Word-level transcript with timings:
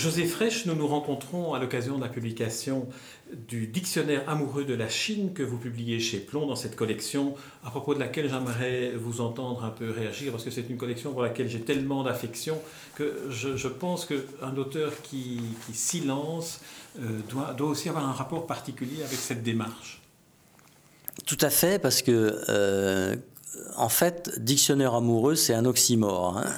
José 0.00 0.24
Fraîche, 0.24 0.64
nous 0.64 0.74
nous 0.74 0.86
rencontrons 0.86 1.52
à 1.52 1.58
l'occasion 1.58 1.98
de 1.98 2.00
la 2.00 2.08
publication 2.08 2.88
du 3.48 3.66
dictionnaire 3.66 4.26
amoureux 4.30 4.64
de 4.64 4.72
la 4.72 4.88
Chine 4.88 5.34
que 5.34 5.42
vous 5.42 5.58
publiez 5.58 6.00
chez 6.00 6.20
Plomb 6.20 6.46
dans 6.46 6.56
cette 6.56 6.74
collection, 6.74 7.34
à 7.66 7.70
propos 7.70 7.92
de 7.92 8.00
laquelle 8.00 8.30
j'aimerais 8.30 8.92
vous 8.96 9.20
entendre 9.20 9.62
un 9.62 9.68
peu 9.68 9.90
réagir, 9.90 10.32
parce 10.32 10.42
que 10.42 10.50
c'est 10.50 10.70
une 10.70 10.78
collection 10.78 11.12
pour 11.12 11.20
laquelle 11.20 11.50
j'ai 11.50 11.60
tellement 11.60 12.02
d'affection 12.02 12.58
que 12.94 13.26
je, 13.28 13.68
pense 13.68 14.06
qu'un 14.06 14.56
auteur 14.56 14.90
qui, 15.02 15.42
qui 15.66 15.74
s'y 15.74 16.00
lance 16.00 16.62
euh, 16.98 17.18
doit, 17.28 17.52
doit, 17.52 17.68
aussi 17.68 17.90
avoir 17.90 18.08
un 18.08 18.12
rapport 18.12 18.46
particulier 18.46 19.02
avec 19.02 19.18
cette 19.18 19.42
démarche. 19.42 20.00
Tout 21.26 21.38
à 21.42 21.50
fait, 21.50 21.78
parce 21.78 22.00
que, 22.00 22.40
euh, 22.48 23.16
en 23.76 23.90
fait, 23.90 24.30
dictionnaire 24.42 24.94
amoureux, 24.94 25.34
c'est 25.34 25.52
un 25.52 25.66
oxymore. 25.66 26.38
Hein. 26.38 26.50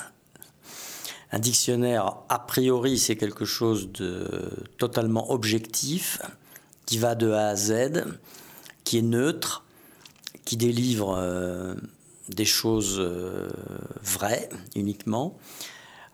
Un 1.35 1.39
dictionnaire, 1.39 2.17
a 2.29 2.39
priori, 2.39 2.99
c'est 2.99 3.17
quelque 3.17 3.47
chose 3.47 3.91
de 3.93 4.29
totalement 4.77 5.33
objectif, 5.33 6.21
qui 6.85 6.99
va 6.99 7.15
de 7.15 7.31
A 7.31 7.49
à 7.49 7.57
Z, 7.57 8.05
qui 8.85 8.99
est 8.99 9.03
neutre, 9.03 9.65
qui 10.45 10.59
délivre 10.59 11.17
euh, 11.17 11.75
des 12.29 12.45
choses 12.45 12.97
euh, 12.99 13.49
vraies 14.03 14.51
uniquement, 14.77 15.39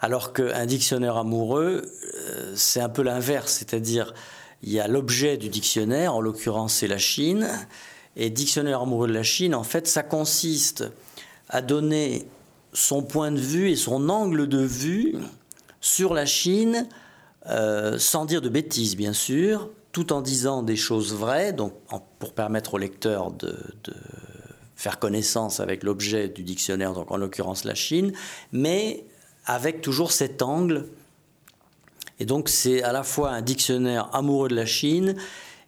alors 0.00 0.32
qu'un 0.32 0.66
dictionnaire 0.66 1.16
amoureux, 1.16 1.90
euh, 2.14 2.52
c'est 2.54 2.80
un 2.80 2.88
peu 2.88 3.02
l'inverse, 3.02 3.54
c'est-à-dire 3.54 4.14
il 4.62 4.70
y 4.70 4.78
a 4.78 4.86
l'objet 4.86 5.36
du 5.36 5.48
dictionnaire, 5.48 6.14
en 6.14 6.20
l'occurrence 6.20 6.74
c'est 6.74 6.86
la 6.86 6.98
Chine, 6.98 7.48
et 8.14 8.30
dictionnaire 8.30 8.82
amoureux 8.82 9.08
de 9.08 9.14
la 9.14 9.24
Chine, 9.24 9.54
en 9.54 9.64
fait, 9.64 9.88
ça 9.88 10.04
consiste 10.04 10.84
à 11.48 11.62
donner 11.62 12.28
son 12.72 13.02
point 13.02 13.32
de 13.32 13.40
vue 13.40 13.70
et 13.70 13.76
son 13.76 14.08
angle 14.08 14.46
de 14.46 14.60
vue 14.60 15.16
sur 15.80 16.14
la 16.14 16.26
Chine, 16.26 16.88
euh, 17.46 17.98
sans 17.98 18.24
dire 18.24 18.42
de 18.42 18.48
bêtises 18.48 18.96
bien 18.96 19.12
sûr, 19.12 19.70
tout 19.92 20.12
en 20.12 20.20
disant 20.20 20.62
des 20.62 20.76
choses 20.76 21.14
vraies, 21.14 21.52
donc 21.52 21.72
pour 22.18 22.32
permettre 22.32 22.74
au 22.74 22.78
lecteur 22.78 23.30
de, 23.32 23.56
faire 24.76 25.00
connaissance 25.00 25.58
avec 25.58 25.82
l'objet 25.82 26.28
du 26.28 26.44
dictionnaire, 26.44 26.92
donc 26.92 27.10
en 27.10 27.16
l'occurrence 27.16 27.64
la 27.64 27.74
Chine, 27.74 28.12
mais 28.52 29.04
avec 29.44 29.80
toujours 29.80 30.12
cet 30.12 30.40
angle. 30.40 30.86
Et 32.20 32.26
donc 32.26 32.48
c'est 32.48 32.82
à 32.82 32.92
la 32.92 33.02
fois 33.02 33.30
un 33.30 33.42
dictionnaire 33.42 34.08
amoureux 34.14 34.48
de 34.48 34.54
la 34.54 34.66
Chine 34.66 35.16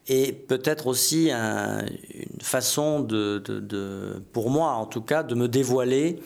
et 0.06 0.32
peut-être 0.32 0.86
aussi 0.86 1.30
une 1.30 2.40
façon 2.40 3.00
de, 3.00 4.22
pour 4.32 4.50
moi 4.50 4.72
en 4.72 4.86
tout 4.86 5.02
cas, 5.02 5.22
de 5.22 5.34
me 5.34 5.48
dévoiler 5.48 6.20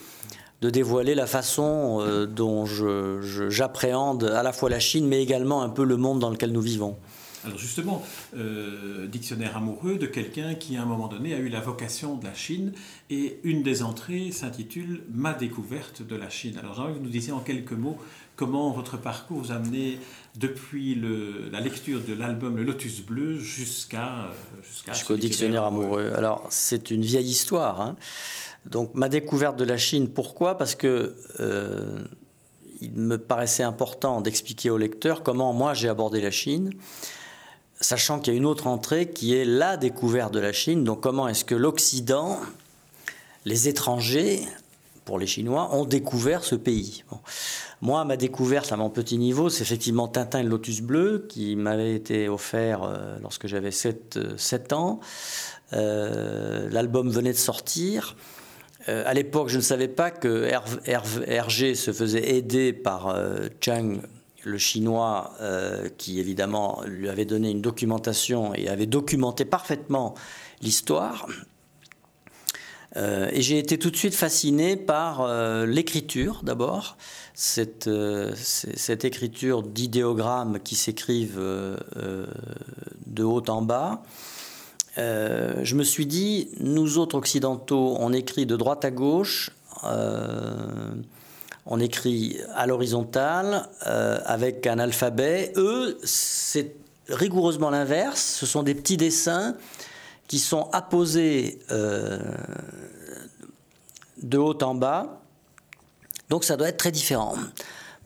de 0.64 0.70
dévoiler 0.70 1.14
la 1.14 1.26
façon 1.26 1.98
euh, 2.00 2.24
dont 2.24 2.64
j'appréhende 2.64 4.24
à 4.24 4.42
la 4.42 4.50
fois 4.54 4.70
la 4.70 4.80
Chine, 4.80 5.06
mais 5.06 5.22
également 5.22 5.60
un 5.60 5.68
peu 5.68 5.84
le 5.84 5.98
monde 5.98 6.20
dans 6.20 6.30
lequel 6.30 6.52
nous 6.52 6.62
vivons. 6.62 6.96
Alors 7.44 7.58
justement, 7.58 8.02
euh, 8.34 9.06
dictionnaire 9.06 9.58
amoureux 9.58 9.98
de 9.98 10.06
quelqu'un 10.06 10.54
qui 10.54 10.78
à 10.78 10.82
un 10.82 10.86
moment 10.86 11.08
donné 11.08 11.34
a 11.34 11.36
eu 11.36 11.50
la 11.50 11.60
vocation 11.60 12.16
de 12.16 12.24
la 12.24 12.32
Chine 12.32 12.72
et 13.10 13.40
une 13.44 13.62
des 13.62 13.82
entrées 13.82 14.32
s'intitule 14.32 15.02
Ma 15.12 15.34
découverte 15.34 16.00
de 16.00 16.16
la 16.16 16.30
Chine. 16.30 16.56
Alors 16.58 16.72
j'aimerais 16.72 16.92
que 16.92 16.98
vous 16.98 17.04
nous 17.04 17.10
disiez 17.10 17.32
en 17.32 17.40
quelques 17.40 17.72
mots 17.72 17.98
comment 18.34 18.70
votre 18.70 18.96
parcours 18.96 19.40
vous 19.40 19.52
a 19.52 19.56
amené 19.56 19.98
depuis 20.36 20.94
le, 20.94 21.50
la 21.52 21.60
lecture 21.60 22.00
de 22.00 22.14
l'album 22.14 22.56
Le 22.56 22.64
Lotus 22.64 23.02
Bleu 23.02 23.36
jusqu'à... 23.36 24.08
Euh, 24.08 24.92
jusqu'au 24.94 25.18
dictionnaire 25.18 25.64
amoureux. 25.64 26.12
Alors 26.16 26.46
c'est 26.48 26.90
une 26.90 27.02
vieille 27.02 27.28
histoire. 27.28 27.82
Hein. 27.82 27.96
Donc 28.66 28.94
ma 28.94 29.08
découverte 29.08 29.56
de 29.56 29.64
la 29.64 29.76
Chine, 29.76 30.08
pourquoi? 30.08 30.56
Parce 30.56 30.74
que 30.74 31.16
euh, 31.40 32.04
il 32.80 32.92
me 32.92 33.18
paraissait 33.18 33.62
important 33.62 34.20
d'expliquer 34.20 34.70
au 34.70 34.78
lecteur 34.78 35.22
comment 35.22 35.52
moi 35.52 35.74
j'ai 35.74 35.88
abordé 35.88 36.20
la 36.20 36.30
Chine, 36.30 36.70
sachant 37.80 38.18
qu'il 38.18 38.32
y 38.32 38.36
a 38.36 38.38
une 38.38 38.46
autre 38.46 38.66
entrée 38.66 39.10
qui 39.10 39.34
est 39.34 39.44
la 39.44 39.76
découverte 39.76 40.32
de 40.32 40.40
la 40.40 40.52
Chine. 40.52 40.84
Donc 40.84 41.00
comment 41.00 41.28
est-ce 41.28 41.44
que 41.44 41.54
l'Occident, 41.54 42.38
les 43.44 43.68
étrangers, 43.68 44.42
pour 45.04 45.18
les 45.18 45.26
Chinois, 45.26 45.74
ont 45.74 45.84
découvert 45.84 46.44
ce 46.44 46.54
pays? 46.54 47.04
Moi, 47.82 48.02
ma 48.06 48.16
découverte 48.16 48.72
à 48.72 48.78
mon 48.78 48.88
petit 48.88 49.18
niveau, 49.18 49.50
c'est 49.50 49.62
effectivement 49.62 50.08
Tintin 50.08 50.38
et 50.38 50.42
le 50.42 50.48
Lotus 50.48 50.80
Bleu, 50.80 51.26
qui 51.28 51.54
m'avait 51.54 51.94
été 51.94 52.30
offert 52.30 52.82
euh, 52.82 53.18
lorsque 53.20 53.46
j'avais 53.46 53.70
7, 53.70 54.38
7 54.38 54.72
ans. 54.72 55.00
Euh, 55.74 56.68
l'album 56.70 57.10
venait 57.10 57.32
de 57.32 57.38
sortir. 57.38 58.16
Euh, 58.88 59.02
à 59.06 59.14
l'époque, 59.14 59.48
je 59.48 59.56
ne 59.56 59.62
savais 59.62 59.88
pas 59.88 60.10
que 60.10 60.50
Hergé 61.26 61.74
se 61.74 61.92
faisait 61.92 62.36
aider 62.36 62.72
par 62.72 63.08
euh, 63.08 63.48
Chang, 63.60 64.00
le 64.44 64.58
chinois, 64.58 65.32
euh, 65.40 65.88
qui 65.96 66.20
évidemment 66.20 66.82
lui 66.86 67.08
avait 67.08 67.24
donné 67.24 67.50
une 67.50 67.62
documentation 67.62 68.54
et 68.54 68.68
avait 68.68 68.86
documenté 68.86 69.44
parfaitement 69.44 70.14
l'histoire. 70.60 71.26
et 72.96 73.42
j'ai 73.42 73.58
été 73.58 73.76
tout 73.76 73.90
de 73.90 73.96
suite 73.96 74.14
fasciné 74.14 74.76
par 74.76 75.26
l'écriture 75.66 76.42
d'abord, 76.44 76.96
cette, 77.34 77.90
cette, 78.36 79.04
écriture 79.04 79.64
d'idéogrammes 79.64 80.60
qui 80.60 80.76
s'écrivent 80.76 81.40
de 83.06 83.22
haut 83.24 83.42
en 83.48 83.62
bas. 83.62 84.04
Euh, 84.96 85.54
je 85.62 85.74
me 85.74 85.82
suis 85.82 86.06
dit, 86.06 86.48
nous 86.60 86.98
autres 86.98 87.16
occidentaux, 87.16 87.96
on 87.98 88.12
écrit 88.12 88.46
de 88.46 88.56
droite 88.56 88.84
à 88.84 88.90
gauche, 88.90 89.50
euh, 89.84 90.94
on 91.66 91.80
écrit 91.80 92.38
à 92.54 92.66
l'horizontale, 92.66 93.68
euh, 93.86 94.20
avec 94.24 94.66
un 94.66 94.78
alphabet. 94.78 95.52
Eux, 95.56 95.98
c'est 96.04 96.76
rigoureusement 97.08 97.70
l'inverse, 97.70 98.22
ce 98.22 98.46
sont 98.46 98.62
des 98.62 98.74
petits 98.74 98.96
dessins 98.96 99.56
qui 100.28 100.38
sont 100.38 100.70
apposés 100.72 101.58
de 104.22 104.38
haut 104.38 104.62
en 104.62 104.74
bas. 104.74 105.20
Donc 106.30 106.44
ça 106.44 106.56
doit 106.56 106.68
être 106.68 106.78
très 106.78 106.92
différent. 106.92 107.34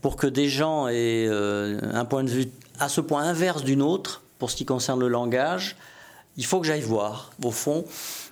Pour 0.00 0.16
que 0.16 0.26
des 0.26 0.48
gens 0.48 0.88
aient 0.88 1.28
un 1.28 2.04
point 2.04 2.24
de 2.24 2.28
vue 2.28 2.48
à 2.80 2.88
ce 2.88 3.00
point 3.00 3.22
inverse 3.22 3.62
d'une 3.62 3.82
autre, 3.82 4.22
pour 4.40 4.50
ce 4.50 4.56
qui 4.56 4.64
concerne 4.64 4.98
le 4.98 5.06
langage, 5.06 5.76
il 6.38 6.46
faut 6.46 6.60
que 6.60 6.66
j'aille 6.66 6.80
voir, 6.80 7.32
au 7.42 7.50
fond, 7.50 7.84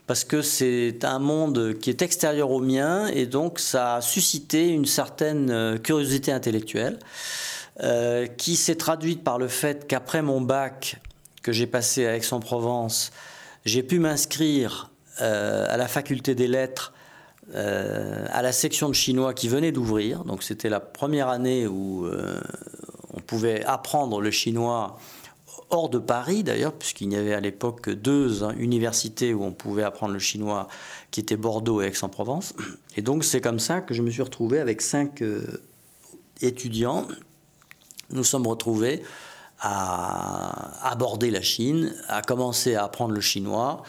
parce 0.07 0.23
que 0.23 0.41
c'est 0.41 1.05
un 1.05 1.19
monde 1.19 1.75
qui 1.81 1.91
est 1.91 2.03
extérieur 2.03 2.53
au 2.53 2.61
mien, 2.61 3.09
et 3.09 3.27
donc 3.27 3.59
ça 3.59 3.97
a 3.97 4.01
suscité 4.01 4.69
une 4.69 4.87
certaine 4.87 5.51
euh, 5.51 5.77
curiosité 5.77 6.31
intellectuelle, 6.31 7.01
euh, 7.83 8.27
qui 8.27 8.55
s'est 8.55 8.77
traduite 8.77 9.25
par 9.25 9.39
le 9.39 9.49
fait 9.49 9.89
qu'après 9.89 10.23
mon 10.23 10.41
bac 10.41 11.01
que 11.43 11.51
j'ai 11.51 11.67
passé 11.67 12.07
à 12.07 12.17
Aix-en-Provence, 12.17 13.11
j'ai 13.65 13.83
pu 13.83 13.99
m'inscrire 13.99 14.93
euh, 15.21 15.67
à 15.69 15.77
la 15.77 15.89
faculté 15.89 16.35
des 16.35 16.49
lettres 16.49 16.95
à 17.55 18.43
la 18.43 18.51
section 18.51 18.89
de 18.89 18.95
chinois 18.95 19.33
qui 19.33 19.47
venait 19.47 19.71
d'ouvrir. 19.71 20.25
Donc 20.25 20.43
c'était 20.43 20.69
la 20.69 20.81
première 20.81 21.29
année 21.29 21.69
où 21.69 22.05
on 23.15 23.21
pouvait 23.21 23.65
apprendre 23.65 24.21
le 24.21 24.33
chinois 24.33 24.99
hors 25.71 25.89
de 25.89 25.99
Paris 25.99 26.43
d'ailleurs, 26.43 26.73
puisqu'il 26.73 27.09
n'y 27.09 27.17
avait 27.17 27.35
à 27.35 27.41
l'époque 27.41 27.81
que 27.83 27.91
deux 27.91 28.45
hein, 28.45 28.55
universités 28.59 29.35
où 29.35 29.45
on 29.45 29.53
pouvait 29.53 29.83
apprendre 29.83 30.13
le 30.13 30.19
chinois, 30.19 30.69
qui 31.11 31.21
étaient 31.21 31.37
Bordeaux 31.37 31.83
et 31.83 31.87
Aix-en-Provence. 31.87 32.55
Et 32.97 33.03
donc 33.03 33.25
c'est 33.25 33.41
comme 33.41 33.59
ça 33.59 33.81
que 33.81 33.95
je 33.95 34.03
me 34.03 34.11
suis 34.11 34.23
retrouvé 34.23 34.59
avec 34.61 34.81
cinq 34.81 35.23
euh, 35.23 35.63
étudiants. 36.41 37.07
Nous 38.11 38.25
sommes 38.25 38.47
retrouvés 38.47 39.03
à 39.59 40.89
aborder 40.89 41.31
la 41.31 41.41
Chine, 41.41 41.95
à 42.09 42.23
commencer 42.23 42.75
à 42.75 42.85
apprendre 42.85 43.15
le 43.15 43.21
chinois. 43.21 43.83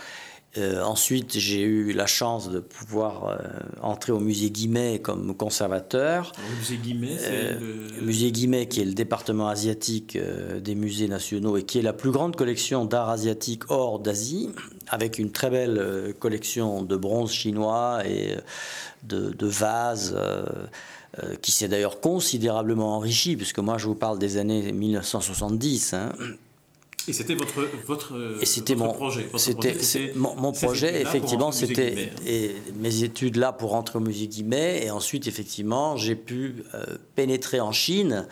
Euh, 0.58 0.82
ensuite, 0.84 1.38
j'ai 1.38 1.62
eu 1.62 1.94
la 1.94 2.08
chance 2.08 2.50
de 2.50 2.60
pouvoir 2.60 3.28
euh, 3.28 3.38
entrer 3.82 4.12
au 4.12 4.20
musée 4.20 4.50
Guimet 4.50 5.00
comme 5.00 5.36
conservateur. 5.36 6.32
Le 6.50 6.58
musée 6.58 6.78
Guimet, 6.78 7.18
c'est 7.20 7.32
euh, 7.32 7.60
le... 8.00 8.06
musée 8.06 8.32
Guimet, 8.32 8.68
qui 8.68 8.82
est 8.82 8.86
le 8.86 8.94
département 8.94 9.50
asiatique 9.50 10.18
des 10.18 10.76
musées 10.76 11.08
nationaux 11.08 11.58
et 11.58 11.64
qui 11.64 11.80
est 11.80 11.84
la 11.84 11.94
plus 11.94 12.12
grande 12.12 12.36
collection 12.36 12.86
d'art 12.86 13.10
asiatique 13.10 13.70
hors 13.70 14.00
d'Asie, 14.00 14.50
avec 14.88 15.20
une 15.20 15.32
très 15.32 15.50
belle 15.50 16.14
collection 16.20 16.82
de 16.82 16.96
bronze 16.96 17.32
chinois 17.32 18.02
et 18.06 18.36
de, 19.04 19.48
vases. 19.48 20.18
qui 21.42 21.52
s'est 21.52 21.68
d'ailleurs 21.68 22.00
considérablement 22.00 22.96
enrichi, 22.96 23.36
puisque 23.36 23.60
moi 23.60 23.78
je 23.78 23.88
vous 23.88 23.96
parle 23.96 24.20
des 24.20 24.38
années 24.38 24.72
1970. 24.72 25.96
Et 27.08 27.14
c'était 27.14 27.36
votre, 27.36 27.68
votre, 27.86 28.40
et 28.42 28.46
c'était 28.46 28.76
mon, 28.76 28.94
projet. 28.94 29.30
C'était 29.38 30.14
mon, 30.16 30.52
projet, 30.52 31.02
effectivement, 31.02 31.52
c'était 31.52 32.12
et 32.26 32.56
mes 32.76 33.04
études 33.04 33.38
là 33.38 33.54
pour 33.54 33.72
rentrer 33.72 34.00
au 34.00 34.02
musée 34.02 34.28
Guimet. 34.28 34.86
Et 34.86 34.92
ensuite, 34.92 35.28
effectivement, 35.28 35.96
j'ai 35.96 36.16
pu 36.16 36.64
euh, 36.74 36.84
pénétrer 37.16 37.62
en 37.62 37.72
Chine 37.72 38.28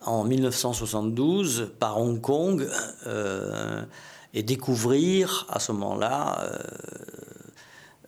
en 0.00 0.24
1972 0.24 1.72
par 1.78 2.00
Hong 2.00 2.20
Kong. 2.20 2.66
Euh, 3.06 3.82
et 4.34 4.42
découvrir 4.42 5.46
à 5.48 5.60
ce 5.60 5.72
moment-là 5.72 6.46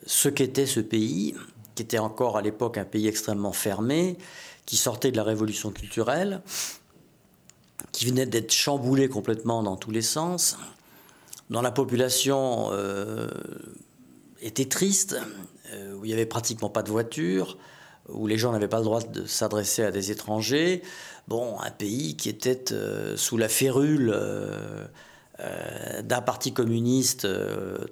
ce 0.08 0.28
qu'était 0.28 0.66
ce 0.66 0.80
pays, 0.80 1.34
qui 1.74 1.82
était 1.82 1.98
encore 1.98 2.36
à 2.36 2.42
l'époque 2.42 2.76
un 2.76 2.84
pays 2.84 3.06
extrêmement 3.06 3.52
fermé, 3.52 4.18
qui 4.66 4.76
sortait 4.76 5.12
de 5.12 5.16
la 5.16 5.22
révolution 5.22 5.70
culturelle, 5.70 6.42
qui 7.92 8.06
venait 8.06 8.26
d'être 8.26 8.52
chamboulé 8.52 9.08
complètement 9.08 9.62
dans 9.62 9.76
tous 9.76 9.90
les 9.90 10.02
sens, 10.02 10.56
dont 11.50 11.62
la 11.62 11.70
population 11.70 12.68
euh, 12.72 13.28
était 14.40 14.66
triste, 14.66 15.16
euh, 15.72 15.94
où 15.94 16.04
il 16.04 16.08
n'y 16.08 16.14
avait 16.14 16.26
pratiquement 16.26 16.68
pas 16.68 16.82
de 16.82 16.90
voitures, 16.90 17.56
où 18.08 18.26
les 18.26 18.38
gens 18.38 18.52
n'avaient 18.52 18.68
pas 18.68 18.78
le 18.78 18.84
droit 18.84 19.02
de 19.02 19.26
s'adresser 19.26 19.82
à 19.82 19.90
des 19.90 20.10
étrangers. 20.10 20.82
Bon, 21.28 21.58
un 21.60 21.70
pays 21.70 22.16
qui 22.16 22.28
était 22.28 22.72
euh, 22.72 23.16
sous 23.16 23.36
la 23.36 23.48
férule 23.48 24.16
d'un 26.02 26.20
parti 26.20 26.52
communiste 26.52 27.28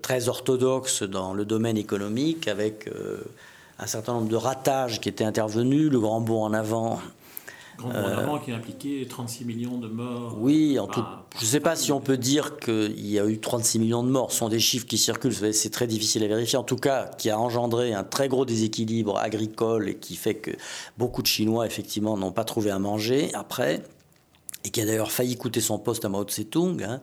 très 0.03 0.29
orthodoxe 0.29 1.05
dans 1.05 1.33
le 1.33 1.45
domaine 1.45 1.77
économique, 1.77 2.49
avec 2.49 2.91
un 3.79 3.87
certain 3.87 4.15
nombre 4.15 4.27
de 4.29 4.35
ratages 4.35 5.01
qui 5.01 5.09
étaient 5.09 5.23
intervenus, 5.23 5.89
le 5.89 6.01
grand 6.01 6.21
bond 6.21 6.43
en 6.43 6.53
avant. 6.53 7.01
Grand 7.79 7.91
bond 7.91 7.99
en 7.99 8.09
avant 8.09 8.39
qui 8.39 8.53
a 8.53 8.57
impliqué 8.57 9.07
36 9.09 9.45
millions 9.45 9.79
de 9.79 9.89
morts. 9.89 10.37
Oui, 10.39 10.79
en 10.79 10.87
tout, 10.87 11.03
je 11.37 11.43
ne 11.43 11.47
sais 11.47 11.61
pas 11.61 11.77
si 11.77 11.93
on 11.93 12.01
peut 12.01 12.17
dire 12.17 12.57
qu'il 12.59 13.07
y 13.07 13.19
a 13.19 13.27
eu 13.27 13.39
36 13.39 13.79
millions 13.79 14.03
de 14.03 14.09
morts. 14.09 14.33
Ce 14.33 14.39
sont 14.39 14.49
des 14.49 14.61
chiffres 14.61 14.87
qui 14.87 14.99
circulent, 14.99 15.35
c'est 15.53 15.71
très 15.71 15.87
difficile 15.87 16.25
à 16.25 16.29
vérifier. 16.29 16.59
En 16.59 16.65
tout 16.65 16.77
cas, 16.77 17.11
qui 17.19 17.31
a 17.31 17.39
engendré 17.39 17.93
un 17.93 18.05
très 18.05 18.29
gros 18.29 18.45
déséquilibre 18.45 19.19
agricole 19.19 19.91
et 19.91 19.97
qui 19.97 20.17
fait 20.17 20.35
que 20.35 20.53
beaucoup 20.97 21.23
de 21.23 21.27
Chinois, 21.27 21.67
effectivement, 21.67 22.17
n'ont 22.17 22.33
pas 22.33 22.45
trouvé 22.45 22.71
à 22.71 22.79
manger 22.79 23.31
après, 23.35 23.83
et 24.65 24.71
qui 24.71 24.81
a 24.81 24.87
d'ailleurs 24.87 25.13
failli 25.13 25.37
coûter 25.37 25.61
son 25.61 25.79
poste 25.79 26.05
à 26.05 26.09
Mao 26.09 26.25
Tse-tung. 26.25 26.83
Hein 26.83 27.01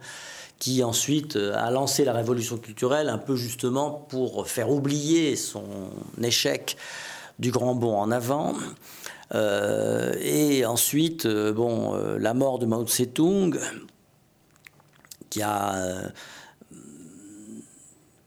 qui 0.63 0.81
ensuite 0.81 1.35
euh, 1.35 1.53
a 1.57 1.71
lancé 1.71 2.05
la 2.05 2.13
révolution 2.13 2.57
culturelle 2.57 3.09
un 3.09 3.17
peu 3.17 3.35
justement 3.35 3.91
pour 3.91 4.47
faire 4.47 4.69
oublier 4.69 5.35
son 5.35 5.65
échec 6.21 6.77
du 7.37 7.51
grand 7.51 7.75
bond 7.75 7.97
en 7.97 8.11
avant. 8.11 8.53
Euh, 9.33 10.13
et 10.21 10.65
ensuite, 10.65 11.25
euh, 11.25 11.53
bon, 11.53 11.93
la 12.19 12.33
mort 12.33 12.59
de 12.59 12.65
Mao 12.65 12.85
Tse-tung, 12.85 13.59
qui 15.29 15.41
a 15.41 16.11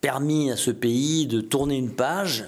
permis 0.01 0.51
à 0.51 0.57
ce 0.57 0.71
pays 0.71 1.27
de 1.27 1.41
tourner 1.41 1.77
une 1.77 1.95
page 1.95 2.45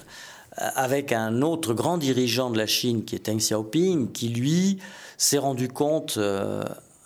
avec 0.56 1.12
un 1.12 1.43
autre 1.43 1.72
grand 1.72 1.99
dirigeant 1.99 2.50
de 2.50 2.58
la 2.58 2.66
Chine 2.66 3.05
qui 3.05 3.14
est 3.14 3.26
Deng 3.26 3.38
Xiaoping, 3.38 4.10
qui 4.10 4.28
lui 4.28 4.78
s'est 5.16 5.38
rendu 5.38 5.69
compte 5.69 6.19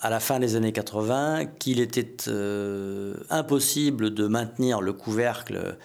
à 0.02 0.10
la 0.10 0.18
fin 0.18 0.40
des 0.40 0.56
années 0.56 0.72
80 0.72 1.46
qu'il 1.58 1.80
était 1.80 2.16
euh, 2.26 3.14
impossible 3.30 4.12
de 4.12 4.26
maintenir 4.26 4.80
le 4.80 4.92
couvercle 4.92 5.76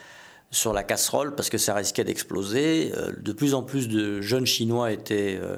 sur 0.52 0.74
la 0.74 0.84
casserole 0.84 1.36
parce 1.36 1.50
que 1.50 1.58
ça 1.58 1.74
risquait 1.74 2.04
d'exploser. 2.04 2.92
Euh, 2.96 3.12
de 3.18 3.32
plus 3.32 3.54
en 3.54 3.64
plus 3.64 3.88
de 3.88 4.22
jeunes 4.22 4.46
Chinois 4.46 4.92
étaient 4.92 5.40
euh, 5.42 5.58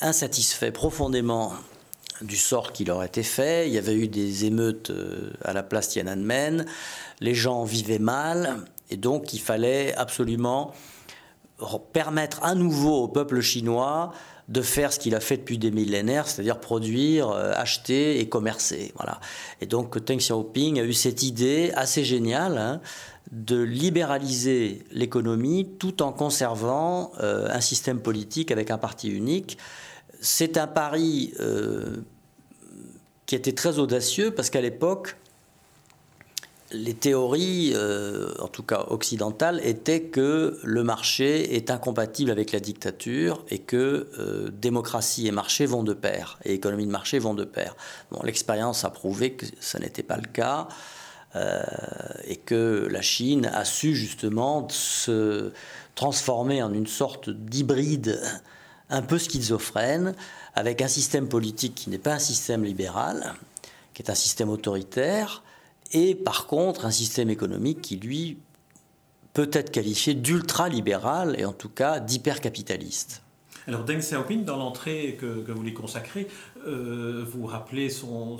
insatisfaits 0.00 0.72
profondément 0.72 1.52
du 2.20 2.36
sort 2.36 2.72
qui 2.72 2.84
leur 2.84 3.04
était 3.04 3.22
fait. 3.22 3.68
Il 3.68 3.74
y 3.74 3.78
avait 3.78 3.94
eu 3.94 4.08
des 4.08 4.44
émeutes 4.44 4.92
à 5.44 5.52
la 5.52 5.62
place 5.62 5.90
Tiananmen. 5.90 6.66
Les 7.20 7.34
gens 7.34 7.62
vivaient 7.62 8.00
mal 8.00 8.64
et 8.90 8.96
donc 8.96 9.32
il 9.32 9.40
fallait 9.40 9.94
absolument 9.94 10.74
permettre 11.92 12.42
à 12.42 12.54
nouveau 12.54 13.04
au 13.04 13.08
peuple 13.08 13.40
chinois 13.40 14.12
de 14.48 14.62
faire 14.62 14.92
ce 14.92 14.98
qu'il 14.98 15.14
a 15.14 15.20
fait 15.20 15.36
depuis 15.36 15.58
des 15.58 15.70
millénaires, 15.70 16.26
c'est-à-dire 16.26 16.58
produire, 16.58 17.30
euh, 17.30 17.52
acheter 17.54 18.18
et 18.20 18.28
commercer. 18.28 18.92
Voilà. 18.96 19.20
Et 19.60 19.66
donc 19.66 19.98
Deng 19.98 20.16
Xiaoping 20.16 20.80
a 20.80 20.84
eu 20.84 20.94
cette 20.94 21.22
idée 21.22 21.70
assez 21.76 22.02
géniale 22.02 22.56
hein, 22.56 22.80
de 23.30 23.60
libéraliser 23.60 24.84
l'économie 24.90 25.68
tout 25.78 26.02
en 26.02 26.12
conservant 26.12 27.12
euh, 27.20 27.48
un 27.50 27.60
système 27.60 28.00
politique 28.00 28.50
avec 28.50 28.70
un 28.70 28.78
parti 28.78 29.08
unique. 29.08 29.58
C'est 30.20 30.56
un 30.56 30.66
pari 30.66 31.34
euh, 31.40 31.98
qui 33.26 33.34
était 33.34 33.52
très 33.52 33.78
audacieux 33.78 34.30
parce 34.30 34.48
qu'à 34.48 34.62
l'époque, 34.62 35.16
les 36.72 36.94
théories, 36.94 37.72
euh, 37.74 38.32
en 38.40 38.48
tout 38.48 38.62
cas 38.62 38.86
occidentales, 38.88 39.60
étaient 39.62 40.02
que 40.02 40.58
le 40.62 40.82
marché 40.82 41.54
est 41.54 41.70
incompatible 41.70 42.30
avec 42.30 42.52
la 42.52 42.60
dictature 42.60 43.44
et 43.50 43.58
que 43.58 44.50
démocratie 44.52 45.26
et 45.26 45.32
marché 45.32 45.66
vont 45.66 45.82
de 45.82 45.94
pair, 45.94 46.38
et 46.44 46.54
économie 46.54 46.86
de 46.86 46.90
marché 46.90 47.18
vont 47.18 47.34
de 47.34 47.44
pair. 47.44 47.76
Bon, 48.10 48.20
l'expérience 48.22 48.84
a 48.84 48.90
prouvé 48.90 49.32
que 49.32 49.46
ça 49.60 49.78
n'était 49.78 50.02
pas 50.02 50.16
le 50.16 50.28
cas. 50.28 50.68
Euh, 51.36 51.62
et 52.24 52.36
que 52.36 52.88
la 52.90 53.02
Chine 53.02 53.50
a 53.52 53.66
su 53.66 53.94
justement 53.94 54.66
se 54.70 55.52
transformer 55.94 56.62
en 56.62 56.72
une 56.72 56.86
sorte 56.86 57.28
d'hybride 57.28 58.18
un 58.88 59.02
peu 59.02 59.18
schizophrène, 59.18 60.14
avec 60.54 60.80
un 60.80 60.88
système 60.88 61.28
politique 61.28 61.74
qui 61.74 61.90
n'est 61.90 61.98
pas 61.98 62.14
un 62.14 62.18
système 62.18 62.64
libéral, 62.64 63.34
qui 63.92 64.02
est 64.02 64.10
un 64.10 64.14
système 64.14 64.48
autoritaire, 64.48 65.42
et 65.92 66.14
par 66.14 66.46
contre 66.46 66.86
un 66.86 66.90
système 66.90 67.28
économique 67.28 67.82
qui, 67.82 67.96
lui, 67.96 68.38
peut 69.34 69.50
être 69.52 69.70
qualifié 69.70 70.14
d'ultra-libéral 70.14 71.36
et 71.38 71.44
en 71.44 71.52
tout 71.52 71.68
cas 71.68 72.00
d'hyper-capitaliste. 72.00 73.22
Alors 73.66 73.84
Deng 73.84 73.98
Xiaoping, 73.98 74.44
dans 74.44 74.56
l'entrée 74.56 75.18
que, 75.20 75.42
que, 75.42 75.52
vous 75.52 75.62
lui 75.62 75.74
consacrez, 75.74 76.26
euh, 76.68 77.24
vous 77.26 77.46
rappelez 77.46 77.88
son, 77.90 78.38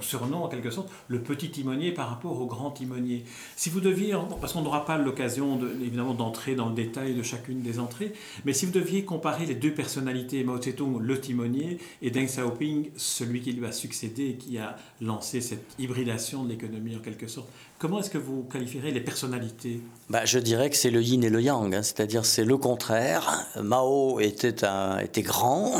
surnom 0.00 0.44
en 0.44 0.48
quelque 0.48 0.70
sorte, 0.70 0.90
le 1.08 1.20
petit 1.20 1.50
timonier 1.50 1.92
par 1.92 2.08
rapport 2.08 2.40
au 2.40 2.46
grand 2.46 2.70
timonier. 2.70 3.24
Si 3.56 3.70
vous 3.70 3.80
deviez, 3.80 4.14
parce 4.40 4.52
qu'on 4.52 4.62
n'aura 4.62 4.84
pas 4.84 4.98
l'occasion 4.98 5.56
de, 5.56 5.68
évidemment 5.80 6.14
d'entrer 6.14 6.54
dans 6.54 6.68
le 6.68 6.74
détail 6.74 7.14
de 7.14 7.22
chacune 7.22 7.62
des 7.62 7.78
entrées, 7.78 8.12
mais 8.44 8.52
si 8.52 8.66
vous 8.66 8.72
deviez 8.72 9.04
comparer 9.04 9.46
les 9.46 9.54
deux 9.54 9.72
personnalités, 9.72 10.44
Mao 10.44 10.58
Tse-tung, 10.58 10.98
le 11.00 11.20
timonier, 11.20 11.78
et 12.02 12.10
Deng 12.10 12.26
Xiaoping, 12.26 12.90
celui 12.96 13.40
qui 13.40 13.52
lui 13.52 13.66
a 13.66 13.72
succédé 13.72 14.30
et 14.30 14.34
qui 14.34 14.58
a 14.58 14.76
lancé 15.00 15.40
cette 15.40 15.74
hybridation 15.78 16.44
de 16.44 16.50
l'économie 16.50 16.96
en 16.96 17.00
quelque 17.00 17.28
sorte, 17.28 17.48
Comment 17.78 18.00
est-ce 18.00 18.10
que 18.10 18.18
vous 18.18 18.42
qualifierez 18.42 18.90
les 18.90 19.00
personnalités? 19.00 19.80
Bah, 20.10 20.24
Je 20.24 20.40
dirais 20.40 20.68
que 20.68 20.76
c'est 20.76 20.90
le 20.90 21.00
yin 21.00 21.22
et 21.22 21.30
le 21.30 21.40
yang, 21.40 21.72
hein. 21.72 21.84
c'est-à-dire 21.84 22.24
c'est 22.24 22.44
le 22.44 22.56
contraire. 22.56 23.46
Mao 23.62 24.18
était, 24.18 24.64
un, 24.64 24.98
était 24.98 25.22
grand, 25.22 25.74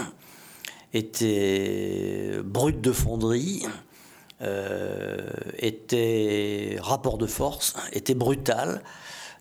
était 0.93 2.39
brut 2.45 2.81
de 2.81 2.93
fonderie, 2.93 3.65
euh, 4.41 5.31
était 5.59 6.79
rapport 6.81 7.19
de 7.19 7.27
force, 7.27 7.75
était 7.93 8.15
brutal. 8.15 8.83